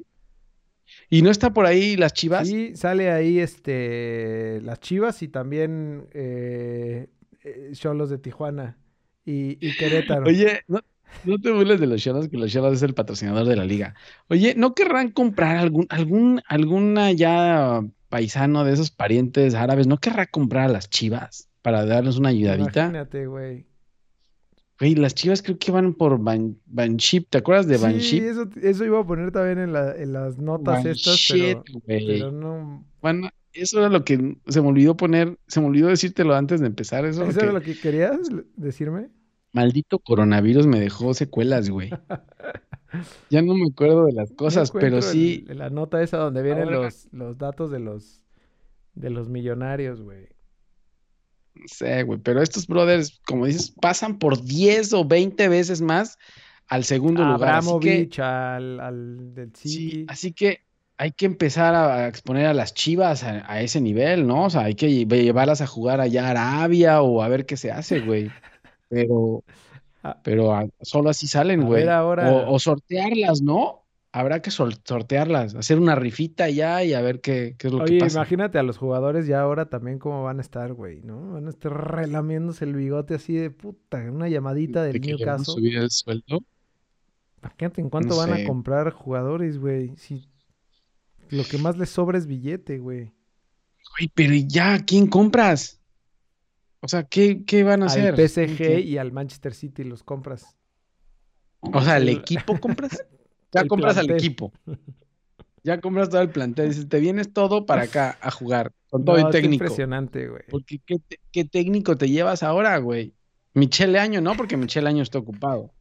Y 1.10 1.22
no 1.22 1.30
está 1.30 1.52
por 1.52 1.66
ahí 1.66 1.96
las 1.96 2.12
Chivas. 2.12 2.48
Sí, 2.48 2.76
sale 2.76 3.10
ahí 3.10 3.38
este 3.38 4.60
las 4.62 4.80
Chivas 4.80 5.22
y 5.22 5.28
también 5.28 6.06
eh, 6.12 7.08
eh, 7.42 7.70
Cholos 7.72 8.10
de 8.10 8.18
Tijuana 8.18 8.76
y, 9.24 9.58
y 9.66 9.76
Querétaro. 9.76 10.26
Oye, 10.26 10.62
no, 10.68 10.80
no 11.24 11.38
te 11.38 11.50
burles 11.50 11.80
de 11.80 11.86
los 11.86 12.02
Cholos, 12.02 12.28
que 12.28 12.36
los 12.36 12.52
Cholos 12.52 12.74
es 12.74 12.82
el 12.82 12.94
patrocinador 12.94 13.46
de 13.46 13.56
la 13.56 13.64
liga. 13.64 13.94
Oye, 14.28 14.54
¿no 14.56 14.74
querrán 14.74 15.10
comprar 15.10 15.56
algún, 15.56 15.86
algún, 15.88 16.42
alguna 16.46 17.12
ya 17.12 17.82
paisano 18.08 18.64
de 18.64 18.72
esos 18.72 18.90
parientes 18.90 19.54
árabes? 19.54 19.86
¿No 19.86 19.98
querrá 19.98 20.26
comprar 20.26 20.70
a 20.70 20.72
las 20.72 20.90
Chivas 20.90 21.48
para 21.62 21.84
darles 21.84 22.16
una 22.16 22.30
ayudadita? 22.30 22.84
Imagínate, 22.84 23.26
güey. 23.26 23.66
Güey, 24.80 24.96
las 24.96 25.14
Chivas 25.14 25.40
creo 25.42 25.56
que 25.58 25.70
van 25.70 25.94
por 25.94 26.18
Ban, 26.18 26.58
Banship. 26.66 27.26
¿Te 27.30 27.38
acuerdas 27.38 27.66
de 27.68 27.78
Sí, 27.78 27.82
Banship? 27.84 28.20
eso, 28.22 28.48
eso 28.60 28.84
iba 28.84 29.00
a 29.00 29.06
poner 29.06 29.30
también 29.30 29.58
en, 29.58 29.72
la- 29.72 29.94
en 29.96 30.12
las 30.12 30.38
notas 30.38 30.84
estas, 30.84 31.28
pero, 31.30 31.62
pero 31.86 32.32
no. 32.32 32.84
Bueno, 33.00 33.28
eso 33.52 33.78
era 33.78 33.88
lo 33.88 34.04
que 34.04 34.36
se 34.48 34.60
me 34.60 34.68
olvidó 34.68 34.96
poner, 34.96 35.38
se 35.46 35.60
me 35.60 35.66
olvidó 35.68 35.88
decírtelo 35.88 36.34
antes 36.34 36.60
de 36.60 36.66
empezar. 36.66 37.04
Eso, 37.04 37.24
¿Eso 37.24 37.38
que 37.38 37.44
era 37.44 37.52
lo 37.54 37.60
que 37.60 37.78
querías 37.78 38.18
decirme? 38.56 39.10
maldito 39.52 40.00
coronavirus 40.00 40.66
me 40.66 40.80
dejó 40.80 41.14
secuelas, 41.14 41.70
güey. 41.70 41.90
Ya 43.28 43.42
no 43.42 43.54
me 43.54 43.66
acuerdo 43.72 44.04
de 44.06 44.12
las 44.12 44.30
No 44.30 44.36
cosas, 44.36 44.70
pero 44.70 45.02
sí. 45.02 45.44
el- 45.48 45.58
la 45.58 45.68
nota 45.70 46.00
esa 46.02 46.18
donde 46.18 46.42
vienen 46.42 46.64
Ahora- 46.64 46.82
los, 46.82 47.08
los 47.12 47.38
datos 47.38 47.70
de 47.70 47.80
los 47.80 48.22
de 48.94 49.10
los 49.10 49.28
millonarios, 49.28 50.00
güey. 50.00 50.28
No 51.54 51.64
sé, 51.66 52.02
güey, 52.02 52.18
pero 52.18 52.42
estos 52.42 52.66
brothers, 52.66 53.20
como 53.26 53.46
dices, 53.46 53.70
pasan 53.80 54.18
por 54.18 54.42
10 54.42 54.92
o 54.92 55.04
20 55.04 55.48
veces 55.48 55.80
más 55.80 56.18
al 56.68 56.84
segundo 56.84 57.22
A 57.24 57.32
lugar. 57.32 57.54
Así 57.54 57.78
que, 58.08 58.22
al, 58.22 58.80
al 58.80 59.34
del 59.34 59.54
sí, 59.54 60.04
así 60.08 60.32
que 60.32 60.60
hay 60.96 61.12
que 61.12 61.26
empezar 61.26 61.74
a, 61.74 62.08
exponer 62.08 62.46
a 62.46 62.54
las 62.54 62.74
chivas 62.74 63.22
a, 63.24 63.50
a 63.50 63.60
ese 63.62 63.80
nivel, 63.80 64.26
¿no? 64.26 64.44
O 64.44 64.50
sea, 64.50 64.62
hay 64.62 64.74
que 64.74 64.88
lle- 64.88 65.22
llevarlas 65.22 65.60
a 65.60 65.66
jugar 65.66 66.00
allá 66.00 66.26
a 66.26 66.30
Arabia 66.30 67.02
o 67.02 67.22
a 67.22 67.28
ver 67.28 67.46
qué 67.46 67.56
se 67.56 67.70
hace, 67.70 68.00
güey. 68.00 68.30
Pero, 68.88 69.42
Ah. 70.06 70.18
Pero 70.22 70.52
a- 70.54 70.66
solo 70.82 71.08
así 71.08 71.26
salen, 71.26 71.64
güey. 71.64 71.80
ver 71.84 71.90
ahora. 71.90 72.30
O, 72.30 72.52
o 72.54 72.58
sortearlas, 72.58 73.40
¿no? 73.40 73.83
Habrá 74.16 74.40
que 74.40 74.52
sortearlas, 74.52 75.56
hacer 75.56 75.76
una 75.80 75.96
rifita 75.96 76.48
ya 76.48 76.84
y 76.84 76.94
a 76.94 77.00
ver 77.00 77.20
qué, 77.20 77.56
qué 77.58 77.66
es 77.66 77.72
lo 77.72 77.82
Oye, 77.82 77.94
que 77.94 77.98
pasa. 77.98 78.18
imagínate 78.18 78.58
a 78.60 78.62
los 78.62 78.78
jugadores 78.78 79.26
ya 79.26 79.40
ahora 79.40 79.68
también 79.68 79.98
cómo 79.98 80.22
van 80.22 80.38
a 80.38 80.40
estar, 80.40 80.72
güey, 80.72 81.02
¿no? 81.02 81.32
Van 81.32 81.48
a 81.48 81.50
estar 81.50 81.72
relamiéndose 81.72 82.64
el 82.64 82.74
bigote 82.76 83.14
así 83.14 83.34
de 83.34 83.50
puta, 83.50 83.98
una 84.12 84.28
llamadita 84.28 84.84
De 84.84 84.92
del 84.92 85.44
subir 85.44 85.78
el 85.78 85.90
sueldo. 85.90 86.44
Imagínate 87.42 87.80
en 87.80 87.90
cuánto 87.90 88.10
No 88.10 88.16
van 88.18 88.32
a 88.34 88.44
comprar 88.46 88.90
jugadores, 88.92 89.58
güey. 89.58 89.96
Si 89.96 90.28
lo 91.30 91.42
que 91.42 91.58
más 91.58 91.76
les 91.76 91.90
sobra 91.90 92.16
es 92.16 92.28
billete, 92.28 92.78
güey. 92.78 93.10
Güey, 93.98 94.12
pero 94.14 94.32
¿y 94.32 94.46
ya, 94.46 94.78
¿quién 94.84 95.08
compras? 95.08 95.80
O 96.80 96.86
sea, 96.86 97.02
¿qué, 97.02 97.44
qué 97.44 97.64
van 97.64 97.82
a 97.82 97.86
Al 97.86 97.90
hacer? 97.90 98.14
PSG 98.28 98.56
¿Qué? 98.56 98.80
y 98.80 98.96
al 98.96 99.10
Manchester 99.10 99.54
City 99.54 99.82
los 99.82 100.04
compras. 100.04 100.56
O 101.60 101.80
sea, 101.82 101.96
¿el 101.96 102.08
el- 102.10 102.18
equipo 102.18 102.60
compras? 102.60 103.04
Ya 103.54 103.66
compras 103.66 103.96
al 103.96 104.10
equipo. 104.10 104.52
Ya 105.66 105.80
compras 105.80 106.10
todo 106.10 106.20
el 106.20 106.28
plantel. 106.28 106.68
Dices, 106.68 106.88
te 106.90 107.00
vienes 107.00 107.32
todo 107.32 107.64
para 107.64 107.82
acá 107.84 108.18
a 108.20 108.30
jugar. 108.30 108.70
Con 108.90 109.02
todo 109.06 109.16
No, 109.16 109.26
el 109.28 109.32
técnico. 109.32 109.64
impresionante, 109.64 110.28
güey. 110.28 110.42
Porque 110.50 110.78
¿qué, 110.84 110.98
qué 111.32 111.44
técnico 111.46 111.96
te 111.96 112.08
llevas 112.10 112.42
ahora, 112.42 112.76
güey? 112.78 113.14
Michele 113.54 113.98
Año, 113.98 114.20
no, 114.20 114.36
porque 114.36 114.58
Michele 114.58 114.88
Año 114.90 115.02
está 115.02 115.18
ocupado. 115.18 115.72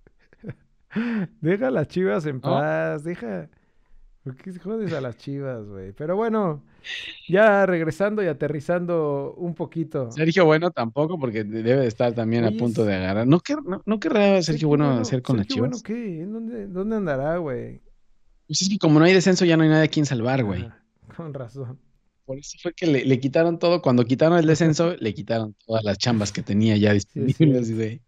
Deja 1.41 1.67
a 1.67 1.71
las 1.71 1.87
chivas 1.87 2.25
en 2.25 2.35
¿No? 2.35 2.41
paz, 2.41 3.03
deja. 3.03 3.49
¿Por 4.23 4.35
qué 4.37 4.57
jodes 4.57 4.93
a 4.93 5.01
las 5.01 5.17
chivas, 5.17 5.65
güey? 5.67 5.91
Pero 5.91 6.15
bueno, 6.15 6.63
ya 7.27 7.65
regresando 7.65 8.23
y 8.23 8.27
aterrizando 8.27 9.33
un 9.37 9.53
poquito. 9.53 10.09
Sergio 10.11 10.45
Bueno 10.45 10.71
tampoco, 10.71 11.19
porque 11.19 11.43
de- 11.43 11.61
debe 11.61 11.81
de 11.81 11.87
estar 11.87 12.13
también 12.13 12.45
Oye, 12.45 12.55
a 12.55 12.59
punto 12.59 12.85
de 12.85 12.95
agarrar. 12.95 13.27
¿No, 13.27 13.39
quer- 13.41 13.63
no, 13.65 13.81
no 13.85 13.99
querrá 13.99 14.41
Sergio 14.41 14.69
Bueno 14.69 14.91
hacer 14.99 15.21
con 15.21 15.37
las 15.37 15.47
Sergio 15.47 15.65
chivas? 15.67 15.83
Bueno, 15.83 16.01
¿qué? 16.05 16.21
¿En 16.21 16.31
dónde, 16.33 16.67
dónde 16.67 16.95
andará, 16.95 17.35
güey? 17.37 17.81
Pues 18.47 18.61
es 18.61 18.69
que 18.69 18.77
como 18.77 18.99
no 18.99 19.05
hay 19.05 19.13
descenso, 19.13 19.43
ya 19.45 19.57
no 19.57 19.63
hay 19.63 19.69
nadie 19.69 19.85
a 19.85 19.87
quien 19.89 20.05
salvar, 20.05 20.43
güey. 20.43 20.63
Ah, 20.63 20.77
con 21.17 21.33
razón. 21.33 21.77
Por 22.25 22.37
eso 22.37 22.57
fue 22.61 22.73
que 22.73 22.87
le, 22.87 23.03
le 23.03 23.19
quitaron 23.19 23.59
todo. 23.59 23.81
Cuando 23.81 24.05
quitaron 24.05 24.37
el 24.39 24.45
descenso, 24.47 24.95
le 24.99 25.13
quitaron 25.13 25.53
todas 25.65 25.83
las 25.83 25.97
chambas 25.97 26.31
que 26.31 26.41
tenía 26.43 26.77
ya 26.77 26.93
disponibles, 26.93 27.75
güey. 27.75 28.01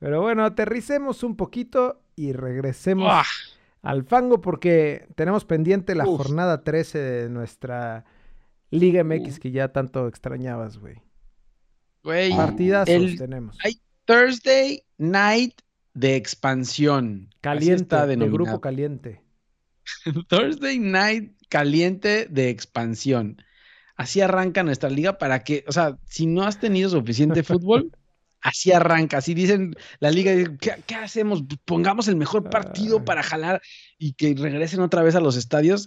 Pero 0.00 0.20
bueno, 0.20 0.44
aterricemos 0.44 1.22
un 1.22 1.36
poquito 1.36 2.00
y 2.16 2.32
regresemos 2.32 3.08
¡Ah! 3.08 3.22
Al 3.82 4.04
fango 4.04 4.40
porque 4.40 5.08
tenemos 5.14 5.44
pendiente 5.44 5.94
la 5.94 6.06
Uf. 6.06 6.18
jornada 6.18 6.62
13 6.62 6.98
de 6.98 7.28
nuestra 7.30 8.04
Liga 8.70 9.02
MX 9.02 9.40
que 9.40 9.50
ya 9.50 9.72
tanto 9.72 10.06
extrañabas, 10.06 10.78
güey. 10.78 10.96
Güey, 12.02 12.30
Partidazos 12.34 12.94
el 12.94 13.18
tenemos. 13.18 13.58
ay, 13.64 13.80
Thursday 14.04 14.82
Night 14.98 15.60
de 15.94 16.16
expansión. 16.16 17.30
Caliente, 17.40 18.06
de 18.06 18.16
grupo 18.28 18.60
caliente. 18.60 19.22
Thursday 20.28 20.78
Night 20.78 21.34
caliente 21.48 22.26
de 22.30 22.48
expansión. 22.48 23.42
Así 23.96 24.20
arranca 24.22 24.62
nuestra 24.62 24.88
liga 24.88 25.18
para 25.18 25.40
que, 25.40 25.64
o 25.68 25.72
sea, 25.72 25.98
si 26.06 26.26
no 26.26 26.44
has 26.44 26.58
tenido 26.58 26.88
suficiente 26.88 27.42
fútbol, 27.42 27.90
así 28.42 28.72
arranca. 28.72 29.18
Así 29.18 29.34
dicen 29.34 29.74
la 29.98 30.10
liga, 30.10 30.32
¿qué, 30.60 30.74
qué 30.86 30.94
hacemos? 30.94 31.42
Pongamos 31.64 32.08
el 32.08 32.16
mejor 32.16 32.48
partido 32.50 32.98
Ay. 32.98 33.04
para 33.04 33.22
jalar 33.22 33.62
y 33.98 34.12
que 34.14 34.34
regresen 34.36 34.80
otra 34.80 35.02
vez 35.02 35.14
a 35.14 35.20
los 35.20 35.36
estadios. 35.36 35.86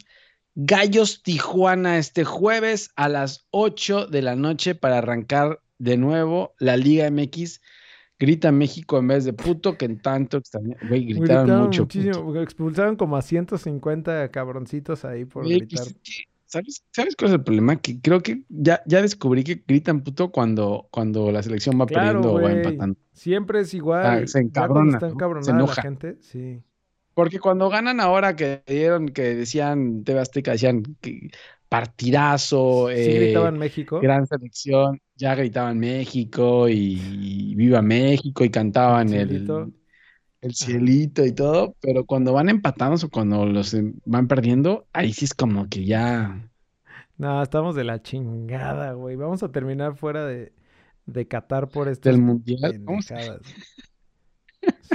Gallos 0.56 1.24
Tijuana 1.24 1.98
este 1.98 2.26
jueves 2.26 2.92
a 2.96 3.10
las 3.10 3.48
8 3.52 4.06
de 4.08 4.22
la 4.22 4.36
noche 4.36 4.76
para 4.76 5.00
arrancar 5.00 5.62
de 5.80 5.98
nuevo 5.98 6.54
la 6.60 6.78
Liga 6.78 7.10
MX. 7.10 7.60
Grita 8.20 8.52
México 8.52 9.00
en 9.00 9.08
vez 9.08 9.26
de 9.26 9.34
puto, 9.34 9.78
que 9.78 9.86
en 9.86 10.00
tanto 10.00 10.38
extraña. 10.38 10.78
Güey, 10.88 11.04
gritaron, 11.06 11.46
Gritaron 11.48 11.64
mucho. 11.64 11.88
expulsaron 12.42 12.96
como 12.96 13.18
a 13.18 13.22
150 13.22 14.30
cabroncitos 14.32 15.04
ahí 15.04 15.26
por 15.26 15.44
Güey, 15.44 15.60
gritar. 15.60 15.80
pues 15.86 15.88
es 15.88 15.96
que, 16.04 16.24
¿sabes, 16.54 16.84
¿Sabes 16.92 17.16
cuál 17.16 17.32
es 17.32 17.36
el 17.36 17.44
problema? 17.44 17.82
Que 17.82 18.00
creo 18.02 18.22
que 18.22 18.44
ya, 18.50 18.82
ya 18.86 19.02
descubrí 19.02 19.44
que 19.44 19.64
gritan 19.68 20.04
puto 20.04 20.32
cuando, 20.32 20.88
cuando 20.92 21.32
la 21.32 21.44
selección 21.44 21.80
va 21.80 21.86
Claro, 21.86 21.94
perdiendo 22.00 22.34
o 22.34 22.42
va 22.42 22.52
empatando. 22.52 23.00
Siempre 23.12 23.60
es 23.62 23.74
igual. 23.74 24.24
Ah, 24.24 24.28
se 24.28 24.40
encabrona, 24.40 25.00
¿no? 25.00 25.00
Se 25.00 25.06
encabronada 25.14 25.64
la 25.66 25.76
enoja. 25.76 25.82
gente, 25.82 26.18
sí. 26.22 26.64
Porque 27.14 27.40
cuando 27.40 27.70
ganan 27.70 28.00
ahora 28.00 28.36
que 28.36 28.64
dieron, 28.68 29.08
que 29.10 29.36
decían, 29.36 30.04
TV 30.04 30.20
Azteca, 30.20 30.52
decían 30.54 30.84
que 31.02 31.30
partidazo, 31.70 32.90
Sí 32.96 33.14
eh, 33.14 33.14
gritaban 33.14 33.58
México. 33.58 33.98
gran 34.00 34.26
selección, 34.28 35.00
ya 35.16 35.36
gritaban 35.36 35.80
México 35.80 36.70
y, 36.70 37.00
y 37.52 37.56
viva 37.56 37.82
México 37.84 38.44
y 38.44 38.50
cantaban 38.52 39.14
El. 39.14 39.74
El 40.44 40.54
cielito 40.54 41.26
y 41.26 41.32
todo, 41.32 41.76
pero 41.82 42.06
cuando 42.06 42.34
van 42.34 42.50
empatados 42.50 43.04
o 43.04 43.10
cuando 43.10 43.46
los 43.46 43.74
em, 43.74 43.94
van 44.06 44.28
perdiendo, 44.28 44.88
ahí 44.94 45.14
sí 45.14 45.26
es 45.26 45.34
como 45.34 45.68
que 45.70 45.86
ya... 45.86 46.50
No, 47.18 47.42
estamos 47.42 47.76
de 47.76 47.84
la 47.84 48.02
chingada, 48.02 48.94
güey. 48.94 49.16
Vamos 49.16 49.44
a 49.44 49.52
terminar 49.52 49.96
fuera 49.96 50.26
de, 50.26 50.52
de 51.06 51.28
Qatar 51.28 51.70
por 51.70 51.88
estas 51.88 52.12
del 52.14 52.22
mundial. 52.22 52.82
¿cómo 52.86 53.02
se- 53.02 53.14
pendejadas. 53.16 53.42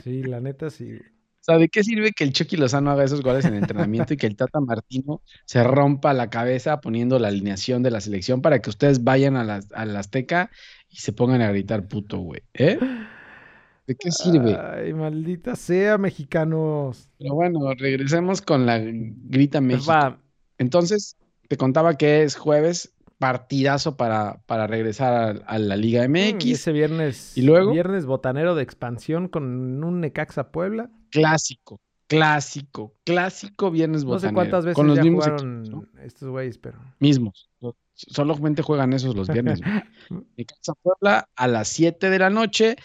Sí, 0.03 0.23
la 0.23 0.41
neta 0.41 0.71
sí. 0.71 0.95
O 0.95 1.51
sea, 1.51 1.59
¿de 1.59 1.69
qué 1.69 1.83
sirve 1.83 2.13
que 2.13 2.25
el 2.25 2.33
Chucky 2.33 2.57
Lozano 2.57 2.91
haga 2.91 3.05
esos 3.05 3.23
goles 3.23 3.45
en 3.47 3.55
entrenamiento 3.55 4.13
y 4.13 4.17
que 4.19 4.27
el 4.27 4.37
Tata 4.37 4.61
Martino 4.61 5.23
se 5.47 5.63
rompa 5.65 6.13
la 6.13 6.29
cabeza 6.29 6.81
poniendo 6.81 7.19
la 7.19 7.29
alineación 7.29 7.83
de 7.83 7.91
la 7.91 8.01
selección 8.01 8.43
para 8.43 8.61
que 8.61 8.69
ustedes 8.69 9.03
vayan 9.05 9.37
a 9.37 9.45
la, 9.45 9.61
a 9.75 9.87
la 9.87 10.01
Azteca 10.01 10.51
y 10.91 10.97
se 10.97 11.13
pongan 11.13 11.41
a 11.41 11.51
gritar 11.51 11.87
puto, 11.89 12.19
güey? 12.19 12.43
¿Eh? 12.53 12.79
¿De 13.89 13.97
qué 13.97 14.11
sirve? 14.13 14.55
Ay, 14.57 14.93
maldita 14.93 15.57
sea, 15.57 15.99
mexicanos. 15.99 17.11
Pero 17.19 17.35
bueno, 17.35 17.73
regresemos 17.75 18.43
con 18.43 18.67
la 18.67 18.79
Grita 18.81 19.61
México. 19.63 19.91
Va, 19.91 20.21
Entonces, 20.59 21.17
te 21.49 21.57
contaba 21.57 21.97
que 21.97 22.23
es 22.23 22.37
jueves, 22.37 22.95
partidazo 23.19 23.97
para, 23.97 24.43
para 24.47 24.67
regresar 24.67 25.15
a, 25.15 25.31
a 25.47 25.59
la 25.59 25.75
Liga 25.77 26.07
mm, 26.07 26.17
y 26.17 26.33
MX. 26.35 26.45
ese 26.47 26.73
viernes, 26.73 27.37
¿Y 27.37 27.43
luego? 27.43 27.73
viernes 27.73 28.05
botanero 28.07 28.55
de 28.55 28.63
expansión 28.63 29.27
con 29.29 29.83
un 29.83 30.01
Necaxa 30.01 30.53
Puebla. 30.53 30.91
Clásico, 31.11 31.81
clásico, 32.07 32.95
clásico 33.05 33.71
viernes 33.71 34.05
No 34.05 34.11
sé 34.19 34.27
botanero. 34.29 34.35
cuántas 34.35 34.65
veces 34.67 34.77
con 34.77 34.87
los 34.89 34.97
ya 34.97 35.03
mismos 35.05 35.25
jugaron 35.25 35.61
equipos, 35.63 35.89
¿no? 35.95 36.03
estos 36.03 36.29
güeyes, 36.29 36.59
pero 36.59 36.79
mismos. 37.01 37.49
Solamente 37.95 38.63
juegan 38.63 38.93
esos 38.93 39.17
los 39.17 39.29
viernes. 39.29 39.61
Necaxa 40.37 40.75
Puebla 40.83 41.29
a 41.35 41.49
las 41.49 41.69
7 41.69 42.11
de 42.11 42.19
la 42.21 42.31
noche. 42.31 42.77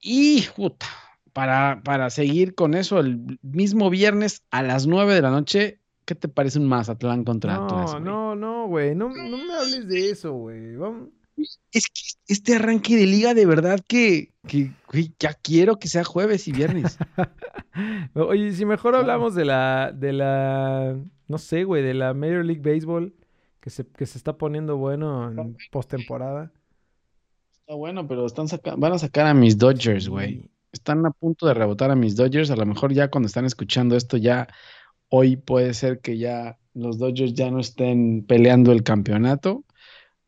Y 0.00 0.42
puta, 0.56 0.86
para, 1.32 1.80
para 1.84 2.10
seguir 2.10 2.54
con 2.54 2.74
eso, 2.74 3.00
el 3.00 3.38
mismo 3.42 3.90
viernes 3.90 4.42
a 4.50 4.62
las 4.62 4.86
9 4.86 5.14
de 5.14 5.22
la 5.22 5.30
noche, 5.30 5.80
¿qué 6.04 6.14
te 6.14 6.28
parece 6.28 6.58
un 6.58 6.66
Mazatlán 6.68 7.24
contra 7.24 7.56
Atlas? 7.56 7.92
no, 7.92 7.92
güey? 7.92 8.04
no, 8.04 8.34
no, 8.36 8.66
güey, 8.68 8.94
no, 8.94 9.08
no 9.08 9.36
me 9.38 9.54
hables 9.54 9.88
de 9.88 10.10
eso, 10.10 10.32
güey. 10.32 10.76
Vamos- 10.76 11.08
Es 11.72 11.86
que 11.86 12.00
este 12.32 12.56
arranque 12.56 12.96
de 12.96 13.06
liga 13.06 13.32
de 13.34 13.46
verdad 13.46 13.80
que, 13.86 14.32
que 14.46 14.72
güey, 14.92 15.12
ya 15.18 15.34
quiero 15.34 15.78
que 15.78 15.88
sea 15.88 16.02
jueves 16.04 16.48
y 16.48 16.52
viernes. 16.52 16.98
Oye, 18.14 18.52
si 18.52 18.64
mejor 18.64 18.96
hablamos 18.96 19.34
de 19.34 19.44
la, 19.44 19.92
de 19.94 20.12
la, 20.12 20.96
no 21.28 21.38
sé, 21.38 21.64
güey, 21.64 21.82
de 21.82 21.94
la 21.94 22.14
Major 22.14 22.44
League 22.44 22.62
Baseball 22.62 23.14
que 23.60 23.70
se, 23.70 23.86
que 23.86 24.06
se 24.06 24.18
está 24.18 24.36
poniendo 24.36 24.76
bueno 24.76 25.30
en 25.30 25.56
postemporada. 25.70 26.52
Está 27.68 27.76
bueno, 27.76 28.08
pero 28.08 28.24
están 28.24 28.48
saca- 28.48 28.76
van 28.78 28.94
a 28.94 28.98
sacar 28.98 29.26
a 29.26 29.34
mis 29.34 29.58
Dodgers, 29.58 30.08
güey. 30.08 30.50
Están 30.72 31.04
a 31.04 31.10
punto 31.10 31.46
de 31.46 31.52
rebotar 31.52 31.90
a 31.90 31.94
mis 31.94 32.16
Dodgers. 32.16 32.50
A 32.50 32.56
lo 32.56 32.64
mejor 32.64 32.94
ya 32.94 33.10
cuando 33.10 33.26
están 33.26 33.44
escuchando 33.44 33.94
esto, 33.94 34.16
ya 34.16 34.48
hoy 35.10 35.36
puede 35.36 35.74
ser 35.74 36.00
que 36.00 36.16
ya 36.16 36.58
los 36.72 36.96
Dodgers 36.98 37.34
ya 37.34 37.50
no 37.50 37.60
estén 37.60 38.24
peleando 38.26 38.72
el 38.72 38.82
campeonato, 38.84 39.64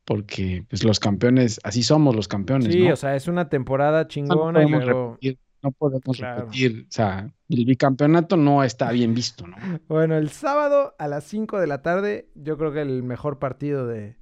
porque 0.04 0.66
pues 0.68 0.84
los 0.84 1.00
campeones, 1.00 1.60
así 1.64 1.82
somos 1.82 2.14
los 2.14 2.28
campeones, 2.28 2.74
Sí, 2.74 2.86
¿no? 2.88 2.92
o 2.92 2.96
sea, 2.96 3.16
es 3.16 3.26
una 3.26 3.48
temporada 3.48 4.00
sea, 4.00 4.02
no 4.02 4.08
chingona 4.08 4.62
y 4.62 4.68
luego, 4.68 5.18
no 5.62 5.70
podemos 5.72 6.18
Claro. 6.18 6.40
repetir. 6.42 6.82
O 6.90 6.92
sea, 6.92 7.32
el 7.48 7.64
bicampeonato 7.64 8.36
no 8.36 8.62
está 8.64 8.92
bien 8.92 9.14
visto, 9.14 9.46
¿no? 9.46 9.56
bueno, 9.88 10.14
el 10.18 10.28
sábado 10.28 10.94
a 10.98 11.08
las 11.08 11.24
5 11.24 11.58
de 11.58 11.66
la 11.68 11.80
tarde, 11.80 12.28
yo 12.34 12.58
creo 12.58 12.70
que 12.70 12.82
el 12.82 13.02
mejor 13.02 13.38
partido 13.38 13.86
de, 13.86 14.19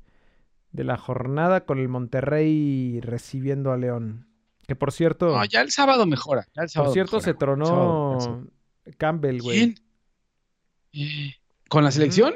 de 0.72 0.84
la 0.84 0.96
jornada 0.96 1.64
con 1.64 1.78
el 1.78 1.88
Monterrey 1.88 3.00
recibiendo 3.00 3.72
a 3.72 3.76
León. 3.76 4.26
Que 4.66 4.76
por 4.76 4.92
cierto, 4.92 5.28
No, 5.36 5.44
ya 5.44 5.60
el 5.62 5.70
sábado 5.70 6.04
mejora. 6.06 6.46
ya 6.54 6.62
el 6.62 6.68
por 6.74 6.92
cierto 6.92 7.20
se 7.20 7.32
mejora, 7.32 7.64
sábado, 7.66 8.18
tronó 8.18 8.46
Campbell, 8.98 9.40
güey. 9.40 9.56
¿Quién? 9.58 9.74
Eh, 10.92 11.34
¿Con 11.68 11.84
la 11.84 11.90
selección? 11.90 12.34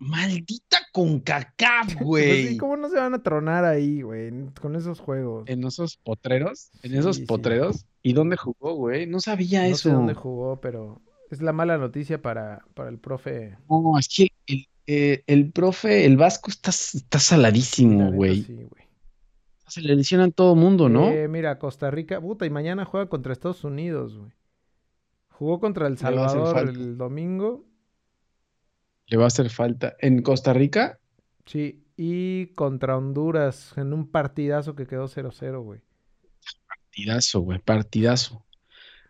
Maldita 0.00 0.78
con 0.92 1.20
CACAF, 1.20 1.94
Pues 2.02 2.02
güey. 2.04 2.56
¿cómo 2.56 2.76
no 2.76 2.88
se 2.88 2.96
van 2.98 3.14
a 3.14 3.22
tronar 3.22 3.64
ahí, 3.64 4.02
güey? 4.02 4.30
Con 4.60 4.74
esos 4.76 5.00
juegos. 5.00 5.48
En 5.48 5.64
esos 5.64 5.96
potreros, 5.98 6.70
en 6.82 6.92
Sí, 6.92 6.98
esos 6.98 7.16
sí. 7.16 7.26
potreros. 7.26 7.86
¿Y 8.02 8.12
dónde 8.12 8.36
jugó, 8.36 8.74
güey? 8.74 9.06
No 9.06 9.20
sabía 9.20 9.60
No 9.60 9.66
eso. 9.66 9.88
sé 9.88 9.90
dónde 9.90 10.14
jugó, 10.14 10.60
pero 10.60 11.00
es 11.30 11.40
la 11.40 11.52
mala 11.52 11.78
noticia 11.78 12.20
para, 12.20 12.64
para 12.74 12.90
el 12.90 12.98
profe. 12.98 13.56
No, 13.70 13.98
es 13.98 14.08
que 14.08 14.28
el, 14.46 14.66
eh, 14.86 15.24
el 15.26 15.50
profe, 15.52 16.04
el 16.04 16.16
Vasco 16.16 16.50
está, 16.50 16.70
está 16.70 17.18
saladísimo, 17.18 18.12
güey. 18.12 18.42
sí, 18.42 18.54
güey. 18.54 18.84
Se 19.66 19.80
le 19.80 19.96
lesionan 19.96 20.32
todo 20.32 20.54
mundo, 20.54 20.88
¿no? 20.88 21.08
Eh, 21.10 21.26
mira, 21.26 21.58
Costa 21.58 21.90
Rica, 21.90 22.20
puta, 22.20 22.46
y 22.46 22.50
mañana 22.50 22.84
juega 22.84 23.08
contra 23.08 23.32
Estados 23.32 23.64
Unidos, 23.64 24.16
güey. 24.16 24.32
Jugó 25.30 25.58
contra 25.58 25.86
El 25.88 25.98
Salvador 25.98 26.68
el 26.68 26.96
domingo, 26.96 27.64
Le 29.06 29.16
va 29.16 29.24
a 29.24 29.26
hacer 29.28 29.50
falta. 29.50 29.96
¿En 30.00 30.22
Costa 30.22 30.52
Rica? 30.52 31.00
sí, 31.46 31.84
y 31.96 32.48
contra 32.54 32.96
Honduras 32.96 33.72
en 33.76 33.92
un 33.92 34.10
partidazo 34.10 34.74
que 34.74 34.86
quedó 34.86 35.08
0-0, 35.08 35.62
güey. 35.62 35.80
Partidazo, 36.68 37.40
güey, 37.40 37.58
partidazo. 37.58 38.44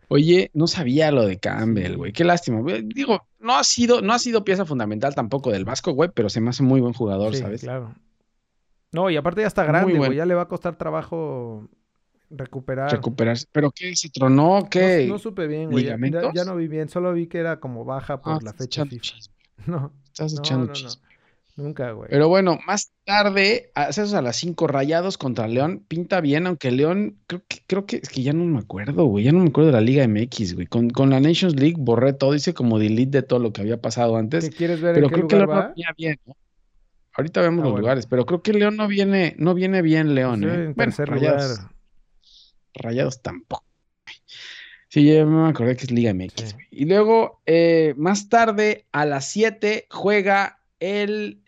Oye, 0.09 0.51
no 0.55 0.67
sabía 0.67 1.11
lo 1.11 1.27
de 1.27 1.39
Campbell, 1.39 1.97
güey. 1.97 2.13
Qué 2.13 2.25
lástima. 2.25 2.61
güey. 2.61 2.83
Digo, 2.83 3.27
no 3.41 3.55
ha 3.57 3.65
sido, 3.65 4.01
no 4.03 4.13
ha 4.13 4.19
sido 4.19 4.45
pieza 4.45 4.65
fundamental 4.65 5.15
tampoco 5.15 5.51
del 5.51 5.65
Vasco, 5.65 5.93
güey, 5.93 6.11
pero 6.15 6.29
se 6.29 6.41
me 6.41 6.51
hace 6.51 6.63
muy 6.63 6.81
buen 6.81 6.93
jugador, 6.93 7.35
Sí, 7.35 7.41
¿sabes? 7.43 7.61
claro. 7.63 7.95
No, 8.93 9.11
y 9.11 9.17
aparte 9.17 9.41
ya 9.41 9.47
está 9.49 9.65
grande, 9.65 9.95
güey, 9.95 10.15
ya 10.15 10.25
le 10.27 10.35
va 10.35 10.43
a 10.43 10.49
costar 10.49 10.77
trabajo 10.77 11.69
recuperar. 12.31 12.91
Recuperarse. 12.93 13.47
¿Pero 13.51 13.71
qué? 13.73 13.95
¿Se 13.97 14.09
tronó? 14.09 14.61
No, 14.61 14.69
¿Qué? 14.71 15.07
no 15.09 15.19
supe 15.19 15.47
bien, 15.47 15.71
güey. 15.71 15.85
Ya, 15.85 16.45
no 16.45 16.57
vi 16.57 16.69
bien, 16.69 16.89
solo 16.89 17.13
vi 17.13 17.27
que 17.27 17.39
era 17.39 17.59
como 17.61 17.85
baja 17.85 18.21
por 18.21 18.35
Ah, 18.35 18.39
la 18.43 18.53
fecha 18.53 18.85
FIFA. 18.87 19.15
No, 19.67 19.93
Estás 20.07 20.35
no, 20.35 20.41
echando 20.41 20.61
no, 20.67 20.69
no. 20.69 20.73
chisme. 20.75 21.03
Nunca, 21.57 21.93
güey. 21.93 22.09
Pero 22.11 22.29
bueno, 22.29 22.59
más 22.67 22.93
tarde, 23.05 23.71
a- 23.77 23.89
esos 23.89 24.13
a 24.15 24.23
las 24.23 24.35
5 24.37 24.67
rayados 24.67 25.17
contra 25.17 25.47
León, 25.47 25.85
pinta 25.87 26.21
bien, 26.21 26.49
aunque 26.49 26.73
León, 26.73 27.19
creo 27.29 27.43
que, 27.47 27.59
creo 27.69 27.87
que 27.87 27.97
es 28.03 28.09
que 28.09 28.23
ya 28.23 28.33
no 28.33 28.45
me 28.45 28.59
acuerdo, 28.59 29.05
güey, 29.05 29.25
ya 29.25 29.31
no 29.33 29.39
me 29.39 29.49
acuerdo 29.51 29.69
de 29.69 29.75
la 29.75 29.81
Liga 29.81 30.03
MX, 30.09 30.55
güey. 30.55 30.67
Con, 30.67 30.91
con 30.91 31.11
la 31.11 31.21
Nations 31.21 31.55
League 31.55 31.77
borré 31.79 32.13
todo, 32.13 32.35
hice 32.35 32.55
como 32.55 32.81
delete 32.81 33.19
de 33.19 33.23
todo 33.23 33.39
lo 33.39 33.53
que 33.53 33.61
había 33.61 33.81
pasado 33.81 34.17
antes, 34.17 34.51
¿Qué 34.51 34.57
quieres 34.57 34.81
ver 34.81 34.95
pero 34.97 35.07
en 35.07 35.11
qué 35.11 35.15
creo 35.15 35.29
que 35.29 35.37
León 35.37 35.51
va? 35.51 35.69
venía 35.69 35.89
bien, 35.97 36.19
¿no? 36.27 36.37
Ahorita 37.17 37.41
vemos 37.43 37.61
Ah, 37.61 37.63
los 37.67 37.71
bueno. 37.73 37.83
lugares, 37.83 38.07
pero 38.07 38.27
creo 38.27 38.43
que 38.43 38.53
León 38.53 38.77
no 38.77 38.89
viene, 38.89 39.37
no 39.39 39.55
viene 39.55 39.81
bien 39.83 40.17
León, 40.17 40.41
yo 40.43 40.49
¿eh? 40.49 40.65
en 40.65 40.75
Bueno, 40.75 40.93
rayados, 40.99 41.51
lugar. 41.59 41.71
rayados 42.75 43.23
tampoco. 43.23 43.65
Sí, 44.89 45.05
ya 45.07 45.25
me 45.25 45.49
acordé 45.49 45.77
que 45.77 45.85
es 45.85 45.91
Liga 45.93 46.11
MX, 46.13 46.33
Sí. 46.49 46.53
güey. 46.55 46.67
Y 46.73 46.85
luego, 46.87 47.41
eh, 47.47 47.95
más 47.97 48.29
tarde, 48.29 48.87
a 48.91 49.07
las 49.07 49.31
7, 49.31 49.87
juega 49.91 50.59
el 50.81 51.41